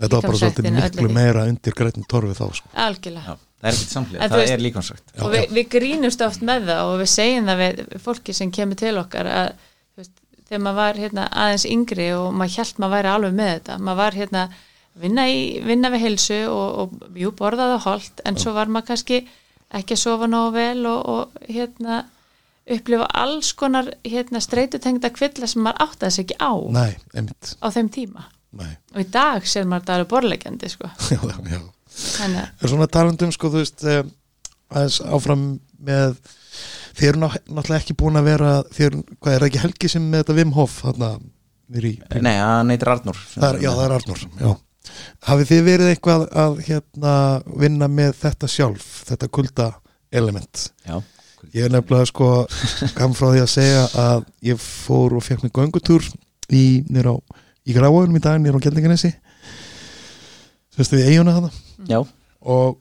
[0.00, 2.68] þetta var bara svolítið miklu meira undir grættin torfi þá sko.
[2.74, 3.36] algjörlega.
[3.36, 6.44] Já, það er ekkert þú það veist- er líkansrækt Já, og við, við grínumst oft
[6.46, 9.48] með það og við segjum það við fólki sem kemur til okkar að
[9.98, 10.14] veist,
[10.48, 13.78] þegar maður var hérna, aðeins yngri og maður hjælt maður væri alveg með þetta.
[13.78, 14.44] Maður var hérna
[14.98, 19.20] vinna, í, vinna við heilsu og, og jú, borðaði holt en svo var maður kannski
[19.78, 22.04] ekki að sofa nógu vel og, og hérna
[22.68, 26.92] upplifa alls konar hérna streytutengda kvilla sem maður áttaði sig ekki á nei,
[27.64, 28.28] á þeim tíma.
[28.58, 28.70] Nei.
[28.94, 30.88] og í dag sér maður þetta alveg borlegjandi sko.
[31.12, 31.20] já,
[31.52, 31.60] já,
[32.24, 34.04] er svona talandum sko þú veist eh,
[34.68, 36.16] aðeins áfram með
[36.98, 40.08] þið eru ná, náttúrulega ekki búin að vera þið eru, hvað er ekki Helgi sem
[40.08, 41.10] með þetta Wim Hof þarna
[41.68, 41.92] í
[42.24, 44.48] Nei, hann heitir Arnur það er, já það er Arnur já.
[45.28, 47.14] hafið þið verið eitthvað að hérna
[47.64, 49.68] vinna með þetta sjálf þetta kulda
[50.08, 50.64] element?
[50.88, 50.96] Já,
[51.52, 52.30] ég er nefnilega sko
[52.96, 56.08] kam frá því að segja að ég fór og fekk mig göngutúr
[56.48, 59.12] í, í gráðunum í dag nýr á Gjaldinganesi
[60.78, 61.50] sérstu við eiguna þarna.
[61.90, 61.98] Já,
[62.54, 62.78] og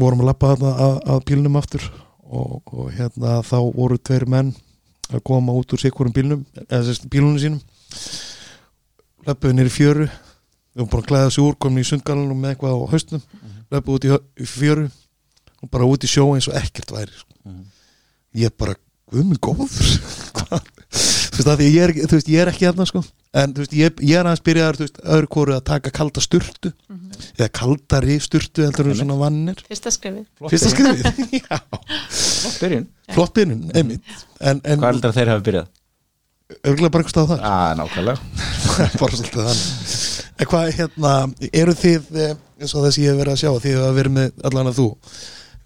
[0.00, 1.86] vorum að lappa þarna að, að bílnum aftur.
[2.30, 4.52] Og, og hérna þá voru tveir menn
[5.10, 7.60] að koma út úr sikkurum bílnum eða sérst bílunum sínum.
[9.26, 10.06] Lappuðu nýri fjöru.
[10.70, 13.22] Við vorum bara að klæða sig úr, komin í sundgalunum með eitthvað á haustnum,
[13.74, 14.84] lappuðu út í, hö- í fjöru
[15.60, 17.34] og bara út í sjó eins og ekkert væri sko.
[17.50, 17.64] Mhm.
[18.38, 18.76] ég bara,
[19.10, 19.66] guð mig góður.
[21.34, 23.02] Þú veist, að ég er, veist, ég er ekki hérna sko
[23.34, 26.22] en þú veist, ég, ég er aðeins byrjaðar þú veist, öðru kóru að taka kalda
[26.24, 26.72] sturtu.
[27.38, 29.00] Eða kaldari sturtu heldur Einmitt.
[29.02, 29.60] svona vannir.
[29.68, 31.58] Fyrsta skrifið fyrsta skrifið, já,
[32.10, 32.88] Flott byrjun.
[33.14, 35.70] Flott byrjun einmitt, en, en Hvað heldur að þeir hafa byrjað?
[36.66, 37.42] örgulega bara eitthvað stáð þar.
[37.46, 38.18] Á, nákvæmlega.
[39.00, 39.66] Bara svolítið þannig.
[40.40, 41.12] En hvað hérna,
[41.60, 44.42] eru þið eh, eins og þess ég hef verið að sjá þið hafa verið með
[44.50, 44.86] allan að þú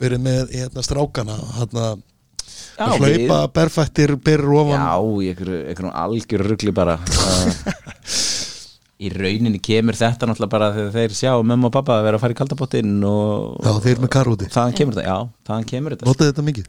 [0.04, 1.86] verið með hérna strákana hérna
[2.74, 4.74] Já, að hlaupa, berfættir, berur ofan.
[4.74, 4.94] Já,
[5.30, 6.96] einhverju algjör rugli bara.
[9.04, 12.22] Í rauninni kemur þetta náttúrulega bara þegar þeir sjá mömmu og pappa að vera að
[12.22, 14.48] fara í kaldabóttinn og, Já, þeir með karúti.
[14.54, 15.16] Þaðan kemur þetta, já,
[15.50, 16.68] þaðan kemur þetta Notaðu þetta mikið?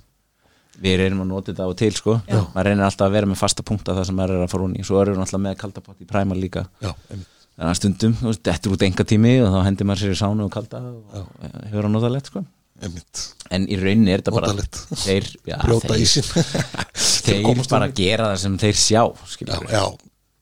[0.86, 2.16] Við reynum að nota þetta á og til sko.
[2.28, 4.74] Maður reynir alltaf að vera með fasta punkta það sem maður er að fara hún
[4.76, 4.84] í.
[4.84, 6.66] Svo erum við alltaf með kaldabótt í præmar líka.
[6.84, 10.20] Já, þannig að stundum, þetta er út enga tími og þá hendir maður sér í
[10.20, 11.30] sánu og kalda og
[11.70, 12.44] hefur að nota lett sko.
[13.56, 14.54] En í rauninni er þetta bara
[15.06, 16.30] þeir, já, Brjóta þeir, ísinn.
[17.28, 19.84] þeir bara gera það sem þeir sjá Já, já,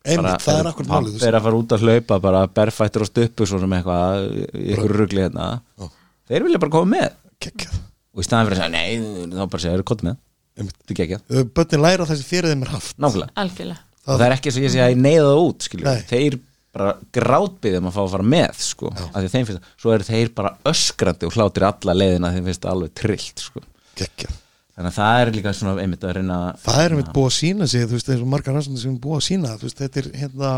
[0.03, 3.47] einmitt, það er akkur málið er að fara út að hlaupa bara berfættur og stuppu
[3.49, 4.27] svo sem eitthvað
[4.59, 5.49] í ykkur rugli hérna.
[5.79, 5.89] Já.
[6.31, 7.17] þeir vilja bara koma með.
[7.43, 7.81] Kekjað
[8.13, 10.19] og í staðan fyrir að segja nei, þá bara segja, eru kott með?
[10.53, 11.21] Er geggjað,
[11.57, 12.97] Bönnin læra þessi fyrir þeim er haft.
[13.01, 13.33] Nákvæmlega.
[13.41, 13.85] Algjörlega.
[14.03, 15.67] Og það er ekki eins og ég segja að ég neyða það út
[16.11, 16.35] þeir
[16.73, 20.31] bara grátbyðum að fá að fara með sko, af því þeim finnst svo eru þeir
[20.37, 23.61] bara öskrandi og hlátir alla leiðina þeim finnst það alveg trillt sko.
[23.99, 24.39] Kekjað
[24.73, 27.67] þannig að það er líka svona einmitt að reyna Það er einmitt búið að sína
[27.69, 30.01] sig, þú veist, eins og margar rannsóknir sem er búið að sína, þú veist, þetta
[30.01, 30.53] er hérna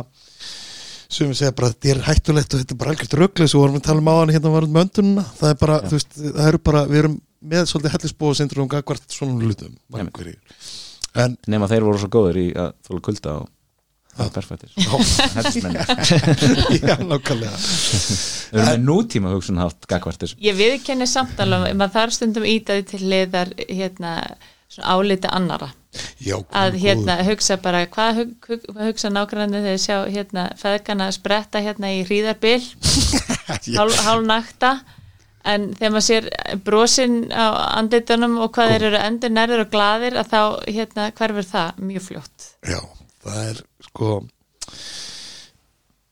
[1.16, 3.76] sem við segja bara, þetta er hættulegt og þetta er bara algjört rögglega, svo vorum
[3.76, 6.16] við að tala um á hann hérna varum með öndununa, það er bara, þú veist
[6.22, 10.40] það eru bara, við erum með svolítið hellisbúið syndrom gagvart svona hlutum margverjir.
[11.26, 13.52] en nema þeir voru svo góður í að þóla kulda og
[14.16, 14.48] það er
[15.36, 15.78] hellismenn
[16.80, 17.60] já, nákvæmlega.
[17.60, 20.40] Við erum með nútíma hugsun haft gagvart þessu?
[20.44, 24.14] Ég viðkenni samtala um að það er stundum ítaði til liðar hérna,
[24.84, 25.70] álita annara
[26.20, 31.62] já, að hérna hugsa bara hvað hug, hug, hugsa nákvæmlega þegar sjá hérna feðgana spretta
[31.64, 32.60] hérna í hríðarbil
[33.70, 33.80] Já.
[33.80, 34.74] hál, hálnakta
[35.46, 36.28] en þegar maður sér
[36.66, 41.48] brosin á andlitunum og hvað þeir eru endur nærður og glaðir að þá hérna hverfur
[41.52, 42.48] það mjög fljótt.
[42.66, 42.80] Já,
[43.26, 43.62] það er
[43.96, 44.16] sko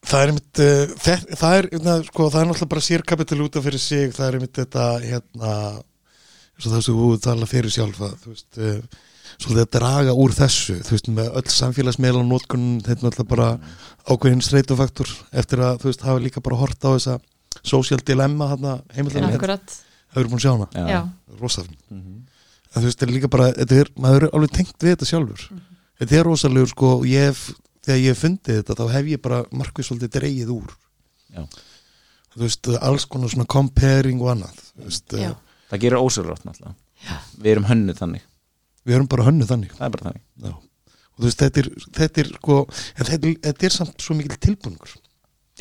[0.04, 3.58] það er einmitt uh, það, það er, hérna, sko, það er náttúrulega bara sérkapital út
[3.60, 5.56] af fyrir sig, það er einmitt þetta hérna
[6.54, 10.36] eins og það sem þú tala fyrir sjálfa þú veist, uh, svolítið að draga úr
[10.38, 13.50] þessu þú veist, með öll samfélagsmeila og nótkun þetta er náttúrulega bara
[14.08, 17.18] ákveðin streitufaktur eftir að, þú veist, hafa líka bara hort á þessa
[17.64, 18.78] social dilemma hérna
[19.30, 19.80] akkurat,
[20.14, 20.92] það eru búin að sjá hana?
[20.94, 21.02] Já,
[21.40, 21.76] rosafn
[22.74, 25.10] en þú veist, þetta er líka bara, þetta er, maður er alveg tengt við þetta
[25.10, 25.44] sjálfur.
[26.02, 27.44] Þetta er rosalegur sko, ég hef,
[27.84, 30.76] þegar ég hef fundið þetta þá hef ég bara markvið svolítið dreigið úr.
[31.34, 31.46] Já.
[32.34, 35.34] þú veist, alls konar svona comparing og annað veist, eh,
[35.72, 36.76] það gerur ósöðurátt náttúrulega.
[37.44, 38.24] Við erum hönnuð þannig,
[38.88, 39.74] við erum bara hönnu þannig.
[39.78, 40.24] Það er bara þannig.
[40.44, 40.54] Já.
[41.14, 41.68] og þú veist, þetta er,
[42.00, 42.60] þetta er sko,
[42.98, 44.94] en þetta, er- þetta er samt svo mikil tilbúningur.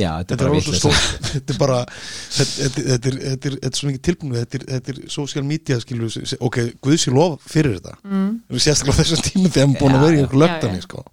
[0.01, 1.09] Já, þetta er þetta er, bara stórt.
[1.33, 4.39] Þetta er bara þetta, þetta, þetta, er, þetta, er, þetta er svo mikið tilbúningur.
[4.47, 6.57] Þetta er, þetta er social media skilur við, ok,
[6.87, 7.99] Guðs ég lof fyrir þetta.
[8.09, 10.23] Mm, sérstaklega á þessum tíma þegar hann búin að vera í já.
[10.25, 10.87] einhver Já, lögdani já.
[10.87, 11.05] sko.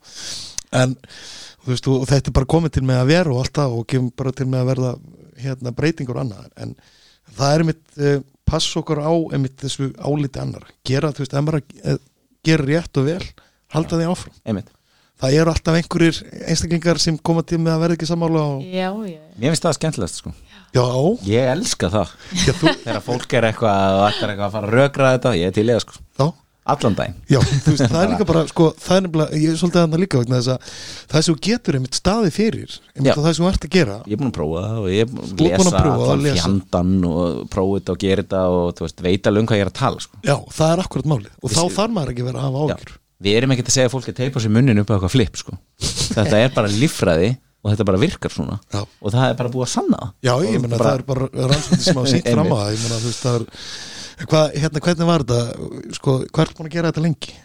[0.76, 0.96] En
[1.64, 4.16] þú veist, og þetta er bara komið til með að vera og alltaf og kemur
[4.20, 4.96] bara til með að verða
[5.40, 6.50] hérna, breytingur og annað.
[6.60, 6.74] En
[7.38, 8.18] það er mitt, uh,
[8.50, 10.68] pass okkur á einmitt þessu áliti annar.
[10.88, 12.02] Gera, þú veist, ef maður uh,
[12.46, 13.24] gera rétt og vel
[13.76, 14.36] halda því áfram.
[14.50, 14.70] einmitt,
[15.22, 18.88] það eru alltaf einhverjir einstaklingar sem koma til með að verða ekki sammála og já,
[18.90, 20.34] já mér finnst það skemmtilegast sko.
[20.70, 20.86] Já,
[21.26, 22.14] ég elska það,
[22.46, 25.52] já, þú, þegar fólk er eitthvað og ætlar eitthvað að fara að rökra þetta, ég
[25.52, 26.02] er til í það sko.
[26.20, 26.28] Já
[26.74, 29.60] allan daginn, Já, þú veist, það er líka bara, sko, það er nefnilega, ég er
[29.62, 30.78] svolítið að það líka vegna þess að
[31.14, 34.14] það sem getur einmitt staði fyrir, einmitt að það sem þú ert að gera, ég
[34.16, 37.42] er búin að prófa það og ég er að að lesa prófa allan fjandan og
[37.56, 39.78] prófa þetta og gera þetta og þú veist, veit alveg um hvað ég er að
[39.82, 40.22] tala sko.
[40.30, 41.34] Já, það er akkurat málið.
[41.44, 42.76] Og þá Vissi- þarf maður ekki að vera að hafa Já.
[42.80, 42.96] ágjur.
[43.20, 45.36] við erum ekkert að segja að fólk er teipa sér munnin upp á eitthvað flip
[45.36, 45.58] sko.
[46.16, 48.56] þetta er bara líffræði og þetta bara virkar svona.
[48.72, 48.80] Já.
[49.04, 51.98] og það er bara búið að sanna Já, ég bara- það er bara rannsóknir sem
[52.00, 53.44] hafa sínt fram á það, ég meina, þú veist, það er,
[54.28, 57.36] hvað, hérna, hvernig var þetta, sko, hvað er búin að gera þetta lengi?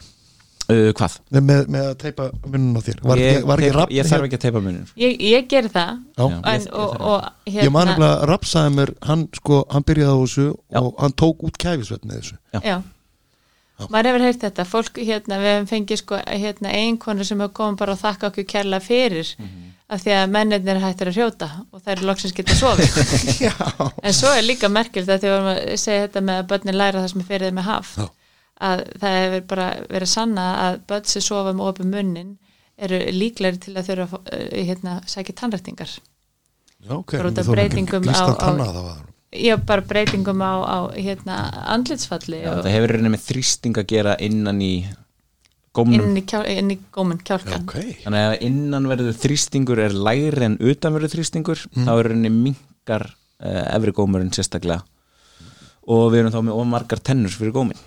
[0.65, 1.15] uh, hvað?
[1.31, 4.09] Nei, Með, með að teipa munnun á þér, var ég, var ekki teipa- rapp, ég
[4.09, 6.25] þarf ekki að teipa munnin ég, ég ger það Já.
[6.25, 6.39] Já.
[6.55, 10.11] en, og, og hérna Ég man nefnilega að rapp sagði mér, hann, sko, hann byrjaði
[10.11, 10.79] á þessu Já.
[10.81, 12.37] og hann tók út kæfisveit með þessu.
[12.65, 12.77] já.
[13.91, 17.79] maður hefur heyrt þetta fólk hérna, við hefum fengið sko hérna einkonur sem hefur komið
[17.81, 19.33] bara að þakka okkur kærlega fyrir
[19.85, 22.95] af því að mennirnir hættir að hrjóta og eru loksins geta sofið
[23.45, 23.51] Já.
[24.01, 27.03] en svo er líka merkilt að því að við segja þetta með að börnin læra
[27.03, 28.07] það sem er fyrir þeim með haft Já.
[28.69, 32.31] að það hefur bara verið sanna að börn sem sofa með opið munnin
[32.75, 35.93] eru líklegri til að þurfa að uh, hérna, sækja tannrættingar
[36.85, 37.13] Já, ok.
[37.17, 38.97] Bara út af Við þurfum ekki breytingum á- á- tanna það var.
[39.45, 41.37] já, bara breytingum á, á hérna,
[41.77, 44.73] andlitsfalli Já, og það hefur reyni með þrýsting að gera innan í
[45.83, 47.75] inn í, kjál, inn í góminn Já, kjálkan ok.
[48.05, 52.31] þannig að ef innan verður þrýstingur er lægri en utan verður þrýstingur þá er reyni
[52.33, 54.85] minkar uh, efri gómurinn sérstaklega.
[55.85, 57.77] Og við erum þá með omargar tennur fyrir gómin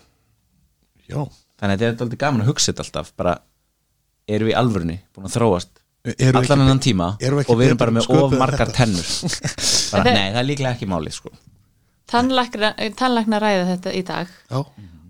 [1.08, 1.24] Já,
[1.58, 3.38] þannig að þetta er alltaf gaman að hugsa þetta alltaf bara
[4.28, 5.78] erum við í alvörunni búin að þróast
[6.14, 8.84] Eru allan annan tíma við og við erum bara með sköpuð of en margar þetta?
[8.84, 9.08] tennur?
[9.92, 11.32] Bara, nei, það er líklega ekki máli sko.
[12.08, 14.30] tannlækna ræða þetta í dag.
[14.48, 14.60] Já,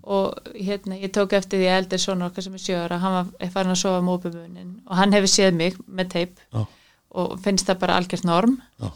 [0.08, 3.16] og hérna, ég tók eftir því að eldir svona okkar sem er sjö ára, hann
[3.18, 6.40] var farin að sofa með óbumunin og hann hefur séð mig með teip.
[6.54, 6.62] Já,
[7.20, 8.56] og finnst það bara algjört norm.
[8.80, 8.88] Já,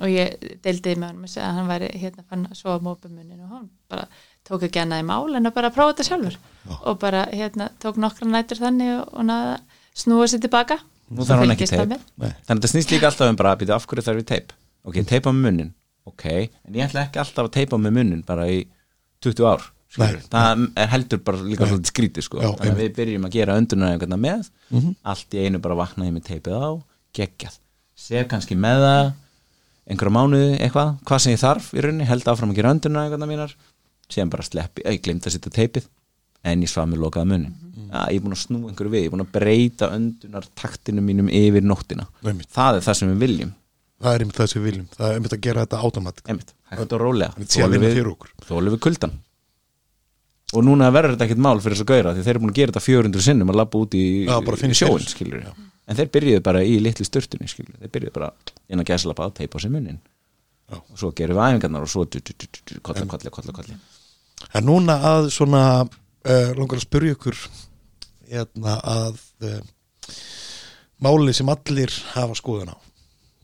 [0.00, 3.56] og ég deildi með hann að hann væri hérna farin að sofa með óbumunin og
[3.56, 4.06] hann bara
[4.46, 6.38] tók ekki annað í mál en að bara prófa þetta sjálfur.
[6.60, 6.76] Já.
[6.84, 9.58] og bara hérna tók nokkra nætur þannig og, og naða
[9.96, 10.78] snúa sér tilbaka.
[11.10, 11.80] Nú þarf hann ekki teip.
[11.80, 14.52] þannig að þetta snýst líka alltaf um bara að býta af hverju þarf við teip?
[14.86, 15.72] Ok, teipa með munnin,
[16.06, 18.60] ok en ég ætla ekki alltaf að teipa með munnin bara í
[19.24, 19.64] 20 ár,
[20.30, 21.70] það er heldur bara líka Nei.
[21.72, 22.38] svolítið skrítið sko.
[22.42, 24.50] Já, þannig að við byrjum að gera öndunaræfingarna með.
[24.70, 24.94] Mhm.
[25.04, 26.70] allt í einu bara vakna ég með teipið á
[27.18, 27.56] geggjað,
[27.96, 29.12] sef kannski með það
[29.90, 33.54] einhverja mánuði eitthvað hvað sem ég þarf í rauninni, held áfram að gera öndunaræfingarna mínar,
[34.10, 35.88] síðan bara sleppi ég glemt að setja teipið
[36.44, 37.90] en ég svaf með lokaða munnin Mhm.
[37.92, 41.00] ja, ég er búin að snúa einhverju við, ég er búin að breyta öndunar taktinu
[41.02, 42.06] mínum yfir nóttina.
[42.22, 42.48] Einmitt.
[42.52, 43.52] það er það sem við viljum.
[44.00, 44.86] Það er einmitt það sem við viljum.
[44.96, 47.32] Það er einmitt að gera þetta automatik einmitt, hægt og rólega.
[47.34, 48.30] Okkur.
[48.46, 49.12] þólum við kuldan
[50.50, 52.60] og núna verður þetta ekkert mál fyrir þess að gaura því þeir eru búin að
[52.60, 56.64] gera þetta 400 sinnum að labba út í, í sjóin skilur en þeir byrjuðu bara
[56.66, 58.32] í litlu sturtunni skilur þeir byrjuðu bara
[58.70, 60.00] inn að gæsla bara að teipa á sér munnin
[60.70, 60.78] Já.
[60.78, 63.78] og svo gerum við æfingarnar og svo kolla, kolla, kolla, kolla
[64.56, 67.36] En núna að svona uh, langar að spyrja ykkur
[68.30, 69.60] hérna að uh,
[71.04, 72.76] máli sem allir hafa skoðun á.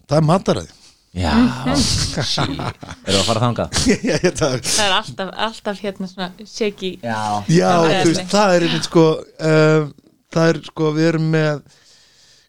[0.07, 0.74] Það er mataræði
[1.16, 1.32] já,
[1.80, 2.58] sí erum
[3.06, 3.80] við að fara þangað?
[4.10, 6.92] Já, það, það er alltaf, alltaf hérna svona shaky.
[7.02, 7.20] Já,
[7.52, 9.88] já þú veist, það er einmitt sko uh,
[10.36, 11.62] það er sko, við erum með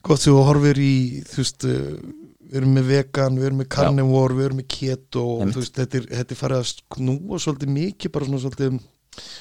[0.07, 0.93] gott sem þú horfir í
[1.31, 5.25] þú veist, uh, við erum með vegan við erum með carnivore, við erum með keto
[5.37, 8.79] og þú veist, þetta er, þetta er farið að snúa svolítið mikið, bara svona svolítið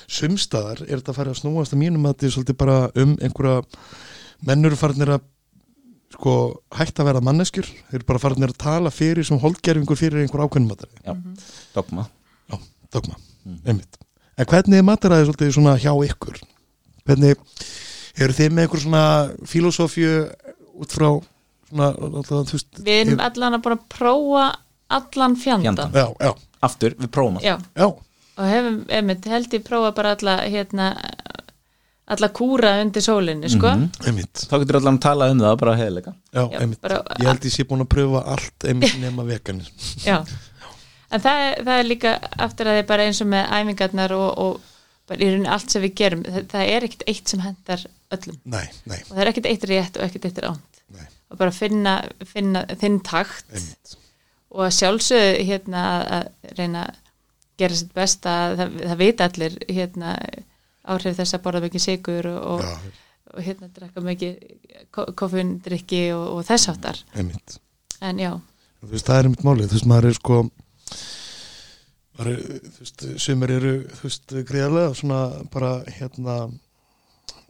[0.08, 3.56] sumstaðar, er þetta farið að snúast að mínum að þetta er svolítið bara um einhverja
[4.46, 5.26] mennur farnir að
[6.16, 6.34] sko,
[6.76, 7.68] hægt að vera manneskjur.
[7.90, 11.16] Þeir eru bara farnir að tala fyrir sem holdgerfingur fyrir einhver ákveðnum mataræði já,
[11.76, 12.06] dogma.
[12.50, 12.58] Já,
[12.96, 13.18] dogma,
[13.64, 14.00] einmitt.
[14.36, 16.40] En hvernig er mataræði svolítið svona hjá ykkur?
[17.06, 17.46] Hvernig,
[18.16, 19.04] eru þið með einhver svona
[19.52, 20.14] filosófju
[20.76, 21.08] út frá
[21.68, 24.48] svona, alltaf, veist við erum allan að bara prófa
[24.96, 25.94] allan fjandan.
[25.94, 26.32] Já, já,
[26.66, 27.88] aftur, við prófum að Já, já,
[28.36, 30.90] og hefum, einmitt, held ég prófa bara alla hérna
[32.14, 33.72] alla kúra undir sólinni, sko.
[33.74, 33.88] Mhm.
[34.06, 34.44] einmitt.
[34.46, 37.52] Þá getur allan að tala um það bara heiðleika Já, Já, bara- ég held ég
[37.56, 39.68] sé búin að pröfa allt einmitt nema veganir.
[40.04, 40.20] Já,
[41.10, 42.12] en það er, það er líka
[42.46, 44.60] aftur að þið bara eins og með æfingarnar og, og
[45.08, 47.84] bara í rauninni allt sem við gerum það, það er ekkert eitt sem hendar
[48.16, 48.38] öllum.
[48.44, 51.50] Nei, nei, og það er ekkert eitt rétt og ekkert eitt ránt nei, og bara
[51.54, 51.96] finna,
[52.26, 53.46] finna þinn takt.
[53.54, 53.96] Einmitt.
[54.56, 56.94] Og að sjálfsögðu hérna að- að reyna að
[57.58, 60.14] gera sitt besta það, það vita allir hérna
[60.94, 63.00] áhrif þess að borða mikið sigur og, og,
[63.34, 64.36] og hérna drekka mikið
[64.94, 67.58] ko- koffindrykki og, og þess áttar einmitt.
[68.04, 68.32] En já,
[68.86, 70.36] Þú veist, það er einmitt málið, þú veist, maður er sko
[72.16, 72.42] maður er,
[72.76, 75.20] þú veist, sumir eru, þú veist, greiðarlega svona
[75.52, 76.36] bara, hérna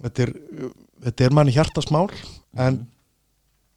[0.02, 0.32] þetta er,
[1.06, 2.06] þetta er manni hjartasmál
[2.56, 2.80] en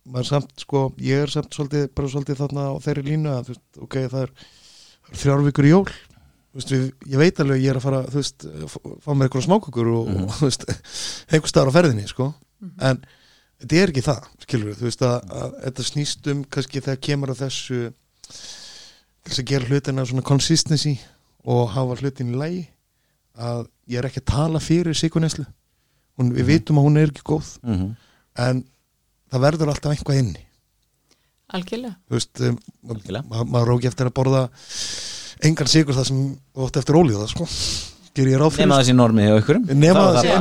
[0.10, 3.43] maður er samt, sko, ég er samt svolítið, bara svolítið þarna á þeirri línu að,
[3.49, 4.34] þú veist, ok, það er,
[5.10, 5.84] það er þrjár vikur í jól
[6.60, 9.45] veist, við, ég veit alveg ég er að fara, þú veist, f- fá mér eitthvað
[9.47, 10.66] smákukur og, og, þú veist,
[11.30, 12.30] einhver staðar á ferðinni, sko,
[12.80, 13.01] en
[13.60, 17.34] þetta er ekki það, skilur þú veist að, að þetta snýst um kannski þegar kemur
[17.34, 17.80] að þessu
[18.30, 20.93] til þess að gera hlutina svona consistency
[21.49, 22.62] og hafa hlutin í lægi
[23.39, 25.45] að ég er ekki að tala fyrir sikuneslu
[26.20, 27.91] hún, við vitum að hún er ekki góð mm -hmm.
[28.47, 28.64] en
[29.32, 30.45] það verður alltaf einhvað inni.
[31.49, 31.95] Algjörlega.
[32.10, 32.57] Þú veist, um,
[32.89, 33.26] Algjörlega.
[33.30, 34.41] ma maður róki eftir að borða
[35.47, 36.19] engan sigur það sem
[36.65, 37.47] átt eftir ólíða sko,
[38.59, 39.65] nema þessi normið hjá ykkurum.
[39.79, 40.39] Nema Þá er það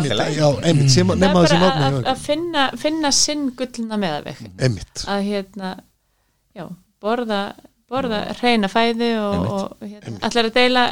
[1.52, 4.40] er bara að, að finna, finna sinn gullna meðaveg.
[5.06, 5.72] Að hérna
[6.58, 6.64] já,
[7.04, 7.42] borða,
[7.88, 10.86] borða reyna fæði og, og hérna, allar að deila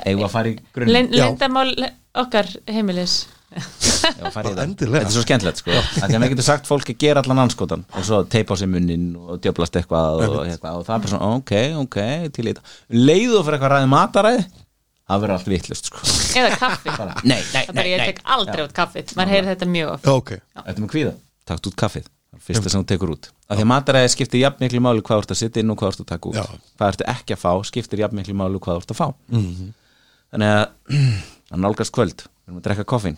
[0.87, 1.71] leyndamál
[2.17, 3.25] okkar heimilis
[3.57, 4.59] Já, það.
[4.63, 5.01] Endilega.
[5.01, 5.73] Þetta er svo skemmtilegt sko.
[5.73, 8.61] Af Því að maður getur sagt fólki að gera allan anskotan og svo teipa á
[8.61, 11.53] sig munnin og djöblast eitthvað og, eitthvað, og það er bara svona, ok,
[11.85, 11.99] ok
[12.37, 12.65] til í þetta.
[12.97, 14.43] Leiðu fyrir eitthvað ræði mataræði
[15.07, 16.03] það verður allt vitlust sko.
[16.41, 19.15] Eða kaffi bara, Nei, nei, það bara nei, ég tek aldrei út kaffið.
[19.19, 20.07] Maður heyrir þetta mjög oft.
[20.07, 20.33] Já, ok
[20.67, 21.13] Þetta með kvíða,
[21.47, 22.09] takt út kaffið.
[22.37, 23.29] Það er Fyrsta sem þú tekur út.
[23.47, 25.79] Af Því að mataræði skiptir jafn miklu máli hvað þú ert að sitja inn og
[25.81, 26.37] hvað þú ert að taka út.
[26.37, 26.73] Já.
[26.77, 29.07] Hvað ertu ekki að fá skiptir jafn miklu máli hvað þú ert að fá.
[29.31, 29.71] Mhm.
[30.35, 32.27] Þannig að nálgast kvöld.
[32.27, 33.17] Við erum að drekka koffín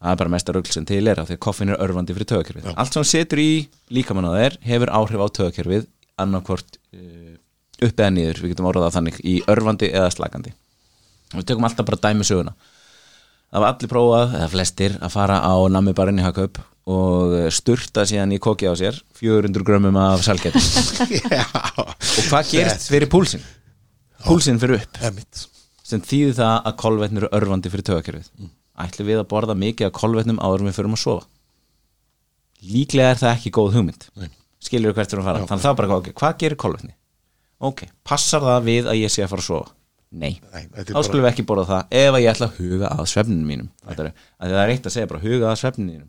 [0.00, 2.30] það er bara mesta rugl sem til er af því að koffín er örfandi fyrir
[2.32, 2.74] tögakerfið Já.
[2.80, 3.50] allt sem setur í
[3.92, 5.86] líkamann á þér hefur áhrif á tögakerfið
[6.20, 7.36] annarkvort uh,
[7.80, 8.42] upp eða niður.
[8.42, 10.52] Við getum orðað þannig í örfandi eða slagandi
[11.34, 12.54] við tökum alltaf bara dæmi söguna.
[13.50, 18.04] Það var allir prófað, eða flestir að fara á nammibarinn í Hakaup og eh, sturta
[18.08, 20.62] síðan í koki á sér 400 grömmum af salgæti
[21.38, 23.42] Já, og hvað gerist fyrir púlsinn?
[24.24, 25.02] Púlsinn fyrir upp.
[25.86, 28.50] Sem þýðir það að kolvetnir eru örfandi fyrir tögakerfið mm.
[28.84, 31.26] Ætlum við að borða mikið af kolvetnum áður við förum að sofa?
[32.70, 34.06] Líklega er það ekki góð hugmynd.
[34.20, 34.30] Nei.
[34.60, 35.44] skilur hvert fyrir að fara?
[35.48, 36.94] Þannig þá bara, okay, hvað gerir kolvetni?
[37.60, 39.72] ok, passar það við að ég sé að fara að sofa?
[40.10, 42.88] nei, Nei, þá bara- skulum við ekki borða það ef að ég ætla að huga
[42.96, 43.68] að svefninu mínum.
[43.86, 44.08] Það er,
[44.40, 46.08] að það er eitt að segja bara huga að svefninu mínum.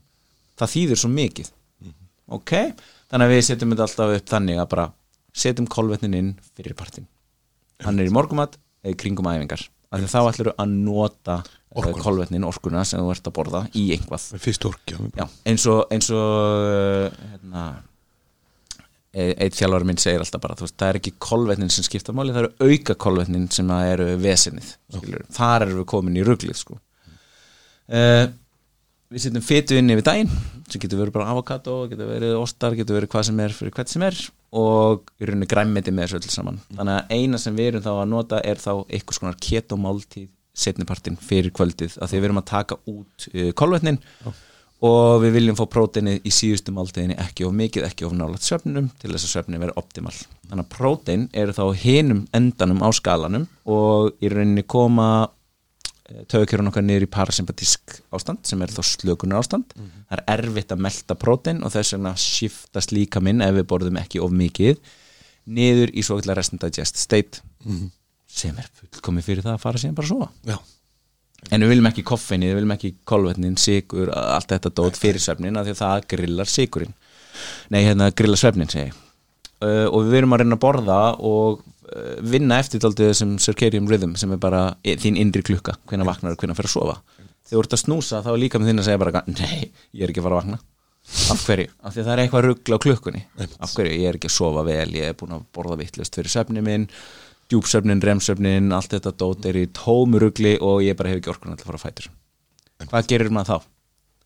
[0.57, 1.51] Það þýðir svo mikið.
[2.31, 2.51] Ok,
[3.11, 4.85] þannig að við setjum þetta alltaf upp þannig að bara
[5.31, 7.07] setjum kolvetnin inn fyrir partin
[7.85, 11.41] hann er í morgumat eða kringum æfingar að þá ætlur að nota.
[11.71, 12.01] Orkun.
[12.03, 14.25] kolvetnin, orkuna sem þú ert að borða í einhvað
[14.67, 17.61] orkja Já, eins og, eins og uh, hérna,
[19.15, 22.35] e- eitt þjálfari minn segir alltaf bara veist, það er ekki kolvetnin sem skipta máli
[22.35, 26.75] það eru auka kolvetnin sem eru skilur, þar erum við komin í ruglið sko.
[27.95, 28.27] uh,
[29.07, 30.35] við setjum fytu inn yfir daginn
[30.67, 33.95] sem getur verið bara avokado, getur verið ostar getur verið hvað sem er fyrir hvert
[33.95, 34.19] sem er
[34.51, 36.61] og í rauninni græmmeti með þessu öll saman.
[36.75, 40.29] Þannig að eina sem við erum þá að nota er þá eitthvað skonar ketomáltíð
[40.61, 44.01] setnipartin fyrir kvöldið að því við erum að taka út uh, kolvetnin
[44.81, 48.89] og við viljum fá próteinið í síðustu máltíðinni ekki of mikið, ekki of nálat svefnum
[48.99, 50.15] til þess að svefni verið optimal.
[50.49, 55.29] Þannig að prótein eru þá hinum endanum á skalanum og í rauninni koma
[56.31, 60.83] tögukjörun okkar niður í parasympatísk ástand sem er þá slökunar ástand það er erfitt að
[60.87, 64.81] melta prótein og þess vegna shiftast líka minn ef við borðum ekki of mikið
[65.51, 67.41] niður í svo kallar rest and digest state
[68.31, 70.29] sem er fullkomi fyrir það að fara síðan bara að sofa.
[70.47, 70.57] Já,
[71.49, 75.59] en við viljum ekki koffeini, við viljum ekki kolvetnin, sigur, allt þetta dót fyrir svefnin
[75.59, 76.95] af því að það grillar sigurinn
[77.73, 81.61] nei, hérna grillar svefnin segi uh, og við erum að reyna að borða og
[82.33, 86.59] vinna eftir þessum circadian rhythm sem er bara þín innri klukka hvenær vaknar og hvenær
[86.59, 86.99] fyrir að sofa.
[87.41, 90.05] Þegar þú ert að snúsa þá er líka með þín að segja bara nei, ég
[90.05, 90.61] er ekki að fara að vakna.
[91.33, 93.23] Af hverju, af því að það er eitthvað ruggla á klukkunni.
[93.57, 96.31] Af hverju, ég er ekki að sofa vel ég er búin að borða vittlust fyrir
[96.31, 96.85] svefni minn
[97.51, 101.57] djúpsöfnin, remsöfnin, allt þetta dót er í tómu ruggli og ég bara hef ekki orkun
[101.57, 102.11] að fara að fætur.
[102.85, 103.71] Hvað gerir maður þá?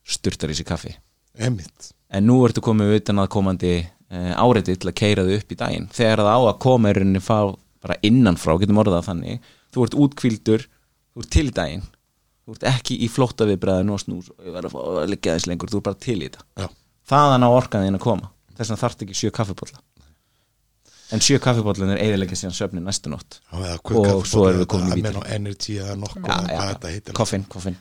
[0.05, 0.93] sturtar í sig kaffi.
[1.35, 3.73] En nú ertu komið utan að komandi
[4.11, 5.89] uh, áreiti til að keira þau upp í daginn.
[5.95, 7.39] Þegar það á að koma í rauninni fá
[7.85, 10.65] bara innanfrá, getum orðað þannig þú ert útkvildur,
[11.13, 11.85] þú ert til daginn
[12.45, 15.71] þú ert ekki í flótta viðbræðin og snús og ég verð að liggja þess lengur
[15.71, 16.69] þú ert bara til í þetta.
[17.09, 18.31] Þaðan á orkan þín að koma.
[18.55, 19.81] Þess vegna þarft ekki sjö kaffibólla
[21.13, 23.39] en sjö kaffibóllin er eiginlega síðan söfni næstu nótt.
[23.53, 25.03] Og svo erum við komin í
[26.95, 27.13] heitir.
[27.17, 27.77] Koffin, koffin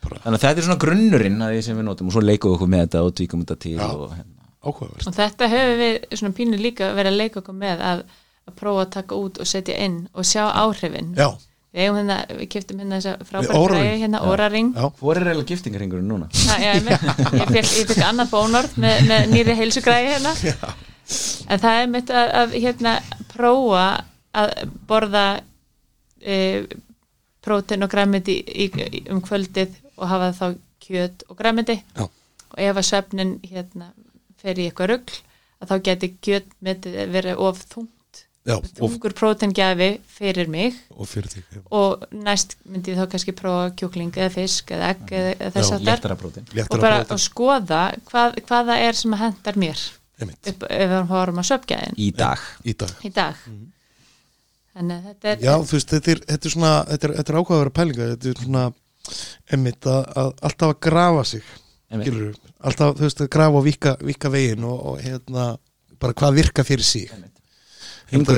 [0.00, 2.56] þannig að þetta er svona grunnurinn að því sem við notum og svo leikum við
[2.56, 6.36] okkur með þetta og tvíkum þetta til og hérna áhugaverst og þetta hefur við svona
[6.36, 8.02] pínu líka verið að leika okkur með að,
[8.48, 11.14] að prófa að taka út og setja inn og sjá áhrifin.
[11.16, 11.28] Já,
[11.72, 13.86] við, eigum hérna, við keftum hérna þessa Við frábæra Oura-ring.
[13.86, 14.70] græði hérna óraring.
[14.76, 16.28] Já, Hvor er eiginlega giftingarringurinn núna?
[16.50, 16.92] Ha, já, ég,
[17.40, 20.34] ég, fekk, annað bónord með, með nýri heilsugræði hérna.
[21.50, 22.96] En það er mitt að, að hérna
[23.32, 23.86] prófa
[24.40, 24.52] að
[24.86, 25.24] borða
[26.22, 26.36] e,
[27.42, 28.36] prótein og græmiti
[29.10, 30.46] um kvöldið og hafa þá
[30.84, 33.90] kjöt og græmiti já, og ef að svefnin hérna
[34.40, 35.16] fer í eitthvað rugl
[35.60, 37.96] að þá geti kjötmetið verið of þungt.
[38.48, 40.76] Já þungur prótengjafi fyrir mig.
[40.96, 41.60] Og fyrir já.
[41.76, 45.74] og næst myndi ég þá kannski prófa kjúkling eða fisk eða egg eða, eða þess
[45.76, 46.48] að prótein.
[46.64, 49.84] Og bara að skoða hvað, hvað það er sem að hendar mér.
[50.20, 52.00] Upp, ef við horfum að söpgæðin.
[52.00, 52.48] Í dag.
[52.64, 52.96] Í dag.
[53.04, 53.44] Í dag.
[53.48, 53.68] Mhm.
[54.70, 57.32] þannig að þetta er Já, þú veist, þetta er, þetta er svona þetta er, þetta
[57.32, 58.64] er ákvæðavera pælinga þetta er svona
[59.50, 61.54] einmitt að, að alltaf að grafa sig.
[61.90, 65.50] Skilur alltaf, þú veist, að grafa og vika, vika veginn og, og hérna,
[66.00, 66.86] bara hvað virka fyrir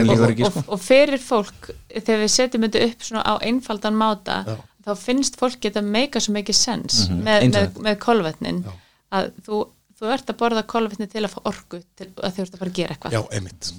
[0.09, 3.97] líkur ekki og, sko og fyrir fólk þegar við setjum þetta upp svona á einfaldan
[3.99, 4.57] máta Já.
[4.89, 7.87] þá finnst fólk geta meika svo mikið sens með, Eins og með, þetta.
[7.87, 8.75] með kolvetnin Já.
[9.19, 9.63] að þú,
[10.01, 12.73] þú ert að borða kolvetni til að fá orku til að þú ert að fara
[12.73, 13.73] að gera eitthvað Já, einmitt.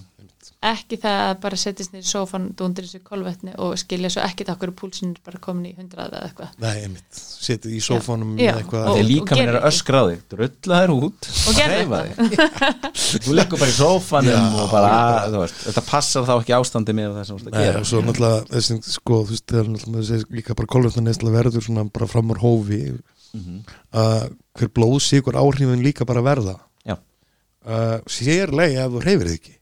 [0.72, 4.50] Ekki það að bara setjast niður í sófan dundir þessu kolvetni og skilja svo ekkit
[4.54, 6.54] okkur púlsinn er bara komin í hundrað eða eitthvað.
[6.64, 8.54] Nei, einmitt, setið í sófánum Já.
[8.54, 8.88] með eitthvað.
[8.88, 12.02] Og- Þegar líka minn er gerir að öskra á þig Drulla þér út Og hreyfa
[12.04, 13.22] þig.
[13.28, 14.42] Þú leggur bara í sófanum Já.
[14.64, 14.94] og bara,
[15.30, 17.80] þú veist, þetta passar þá ekki ástandi með það sem þú ert að Nei, gera.
[17.80, 21.66] og svo náttúrulega þessi, sko, þú veist, þegar náttúrulega þessi líka bara kolvetna neysla verður
[21.68, 22.82] svona bara fram úr hófi
[23.34, 23.64] Mhm.
[23.94, 26.60] að hver blóðsíkur áhrifin líka bara verða.
[27.64, 29.54] Uh, sérlega ef þú hreyfir þig ekki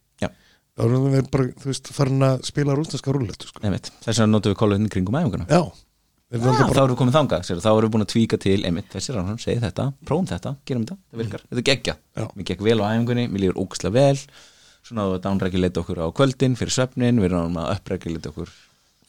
[0.77, 3.63] þá erum við bara, þú veist, farin að spila rúsneska rúlletu, sko.
[3.63, 5.47] Þess vegna notum við kolvetni kringum æfinguna.
[5.51, 5.61] Já,
[6.31, 8.39] við Já, þá bara erum við komið þangað, sér, þá erum við búin að tvíka
[8.45, 11.97] til einmitt, þessi rann, segi þetta, prófum þetta gerum þetta, það virkar, þetta geggja
[12.31, 14.25] mér gekk vel á æfingunni, mér lífur ógæslega vel.
[14.81, 18.53] Svona að downregulate okkur á kvöldin fyrir svefnin, við erum að upregulate okkur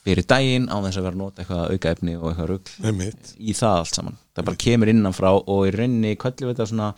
[0.03, 3.35] fyrir daginn á þess að vera að nota eitthvað auka efni og eitthvað Einmitt.
[3.39, 4.19] í það allt saman.
[4.35, 6.89] Það bara kemur innanfrá og í rauninni kallum við þetta svona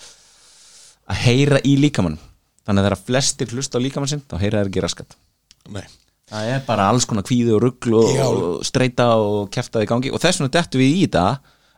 [1.05, 2.17] að heyra í líkamann
[2.65, 5.17] þannig að þegar flestir hlusta á líkamann sinn þá heyra þeir ekki raskat.
[5.75, 5.85] Nei.
[6.31, 8.25] það er bara alls konar kvíðu og rugl og, Já.
[8.29, 8.65] og
[9.85, 10.13] í gangi.
[10.13, 11.25] Og þess vegna dettu við í þetta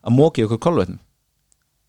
[0.07, 1.01] að móki okkur kolvetnum.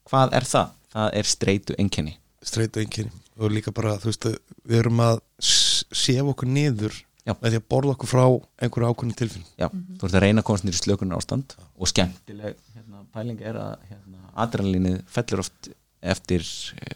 [0.09, 0.73] Hvað er það?
[0.97, 2.13] það er streitu enkenni
[2.47, 3.11] streitu einkenni.
[3.37, 4.25] Og líka bara, þú veist,
[4.65, 6.95] við erum að s- sefa okkur niður
[7.27, 7.33] Já.
[7.41, 8.23] með því að borða okkur frá
[8.63, 11.57] einhverju ákveðin tilfinn Já, þú ert að reyna að komast nýri slökunar ástand.
[11.77, 15.69] Og skemmtileg hérna, pæling er að hérna, adrenalínið fellur oft
[16.01, 16.45] eftir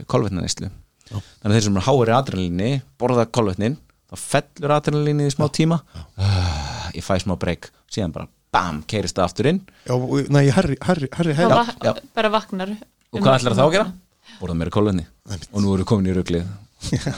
[0.08, 0.72] kolvetnaneyslu
[1.12, 2.70] þannig að þeir sem eru háir í adrenalíni
[3.02, 3.78] borða kolvetnin,
[4.12, 5.82] þá fellur adrenalínið í smá tíma.
[6.20, 9.62] Uh, ég fæ smá breyk, síðan bara bam, keirist það aftur inn.
[9.88, 11.60] Já, og- nei, herri, herri, herri, þá herri.
[11.62, 11.94] vak já.
[12.16, 13.94] bara vaknar og hvað ætlar það þá að gera?
[14.42, 15.06] borða meira kolvetni.
[15.52, 16.48] Og nú eru komin í ruglið.
[16.98, 17.14] Já,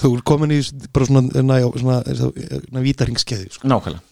[0.00, 0.56] þú er komin í
[0.90, 2.32] bara svona, næ, svona, svona,
[2.66, 3.68] svona vítaringskeiði sko.
[3.70, 4.02] nákvæmlega.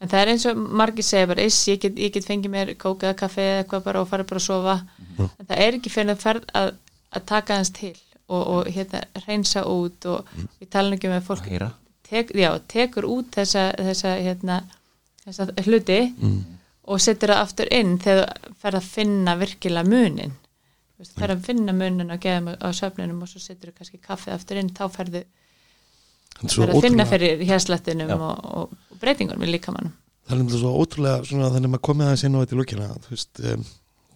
[0.00, 2.72] En það er eins og margir segja bara iss, ég get, ég get fengið mér
[2.80, 4.74] kók eða kaffi eða eitthvað bara og farið bara að sofa.
[5.20, 6.72] En það er ekki fyrir að ferð að,
[7.16, 7.92] að taka hans til
[8.28, 11.70] og, og hérna reynsa út og við tala ekki með fólk og heyra
[12.06, 14.60] tek, já, tekur út þessa, þessa, hérna,
[15.24, 16.00] þessa hluti
[16.86, 20.36] og setur það aftur inn þegar þú ferð að finna virkilega munin.
[20.96, 24.36] Veist, ferð að finna munin að geða á söfninum og svo setur þú kannski kaffið
[24.36, 25.24] aftur inn þá ferðu
[26.36, 29.92] Þetta er svo ferð að finna fyrir hérslættinum og, og, og breytingunum í líkamannum
[30.26, 32.60] það er nefnilega svo ótrúlega svona, þannig að maður komið aðeins inn á þetta í
[32.60, 33.66] lókina þú veist, um,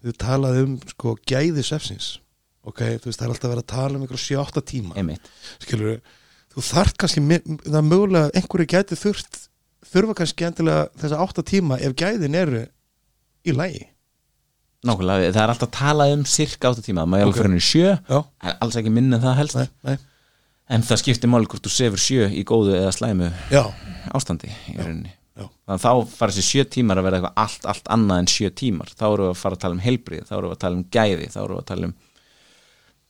[0.01, 2.09] þú talaði um sko gæði sefsins
[2.67, 4.97] ok, þú veist, það er alltaf verið að tala um ykkur 7-8 tíma.
[5.01, 5.31] Einmitt,
[5.63, 6.01] skilur
[6.51, 7.23] þú þarf kannski,
[7.63, 9.47] það er mögulega einhverju gæti þurft,
[9.93, 12.67] þurfa kannski endilega þessa 8 tíma ef gæðin eru
[13.47, 13.87] í lægi
[14.87, 17.65] nákvæmlega það er alltaf að tala um cirka átta tíma, maður er alveg fyrir henni
[17.65, 17.95] sjö.
[18.09, 19.59] Já, en alls ekki minna það helst.
[19.59, 19.97] Nei, nei,
[20.77, 23.63] en það skiptir máli hvort þú sefur sjö í góðu eða slæmu já,
[24.17, 25.17] ástandi í rauninni.
[25.41, 28.51] Þannig að þá fara þessi sjö tímar að vera eitthvað allt, allt annað en sjö
[28.61, 28.91] tímar.
[28.93, 30.87] Þá erum við að fara að tala um heilbrið, þá erum við að tala um
[30.97, 31.95] gæði þá erum við að tala um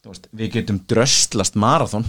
[0.09, 2.07] veist, við getum dröstlast marathon.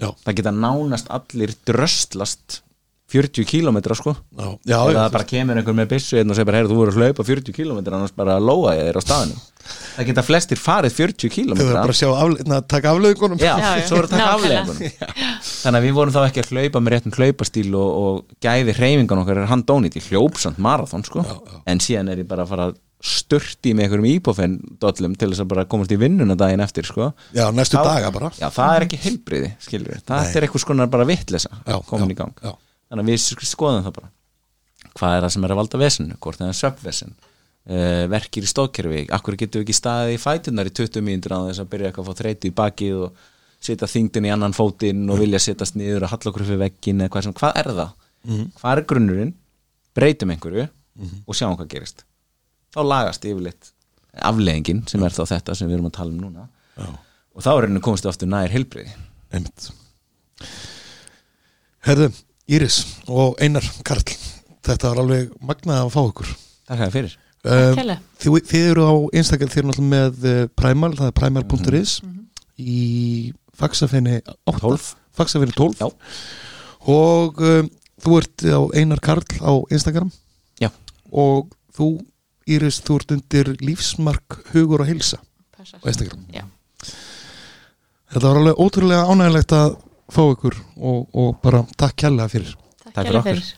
[0.00, 2.62] Já, það geta nánast allir dröstlast
[3.10, 4.14] 40 kílómetra sko.
[4.38, 4.98] Já, já, eða já.
[5.00, 7.26] Það bara kemur einhver með byssu einn og segir bara, heyrðu, þú voru að hlaupa
[7.26, 9.40] 40 kílómetra annars bara lóa ég þér á staðinu
[9.96, 13.50] það geta flestir farið 40 þau verður bara að sjá afle, na, taka afleðingunum Já,
[13.60, 14.60] Já, svo er þetta Nákvæmlega.
[14.62, 18.76] afleðingunum Þannig að við vorum þá ekki að hlaupa með réttum hlaupastíl og, og gæði
[18.78, 19.98] hreyfingan okkar er handónýtt.
[20.00, 21.24] Í hljópsamt marathon sko.
[21.68, 25.40] en síðan er ég bara að fara að störti með einhverjum íbófenn dollum til þess
[25.44, 27.12] að bara komast í vinnuna daginn eftir sko.
[27.32, 28.30] já, næstu Þá- daga bara.
[28.36, 31.50] Já, það er ekki heilbriði, skilur við Það er eitthvað skonar bara vittlesa
[31.88, 32.34] komin já, í gang.
[32.44, 32.52] já.
[32.90, 34.10] Þannig að við sk- skoðum það bara.
[34.98, 37.12] Hvað er það sem er að valda vesinu, hvort það er söpvesen
[37.70, 41.40] uh, verkir í stóðkerfi Akkur getum við ekki staðið í fætunar í 20 mínútur á
[41.48, 43.12] þess að byrja eitthvað að fá þreytu í bakið og
[43.60, 47.22] setja þingdin í annan fótinn og vilja setjast niður og halla okkur fyrir veggin hvað
[47.28, 47.90] sem, hvað er það?
[48.24, 48.46] Mhm.
[48.60, 49.34] Hvað er grunnurinn?
[49.94, 50.68] Breytum einhverju
[51.26, 52.04] og sjáum hvað gerist
[52.74, 53.72] þá lagast yfirleitt
[54.26, 56.46] afleðingin sem er þá þetta sem við erum að tala um núna
[56.80, 56.90] Já.
[57.34, 58.92] og þá er henni komist aftur nær heilbriði
[59.30, 59.70] einmitt
[61.86, 62.10] Herðu,
[62.50, 64.04] Íris og Einar Karl
[64.66, 66.32] þetta var alveg magnað að fá ykkur
[66.70, 68.00] Takk fyrir Kjærlega.
[68.20, 71.94] þið, þið eru á Instagram þið eru náttúrulega með uh, Primal, það er primal.is
[72.60, 72.80] í
[73.56, 74.90] faxafenni 8 12.
[75.16, 75.88] faxafenni 12 Já.
[76.92, 77.70] og um,
[78.04, 80.12] þú ert á Einar Karl á Instagram
[80.60, 80.68] Já.
[81.08, 81.94] og þú
[82.48, 85.18] Íris, þú ert undir lífsmark hugur og hilsa
[85.56, 85.80] Passar.
[85.80, 86.44] á Instagram Já.
[88.10, 89.76] þetta var alveg ótrúlega ánægilegt að
[90.10, 93.34] fá ykkur og, og bara takk kærlega fyrir Takk Takk fyrir okkur.
[93.34, 93.56] fyrir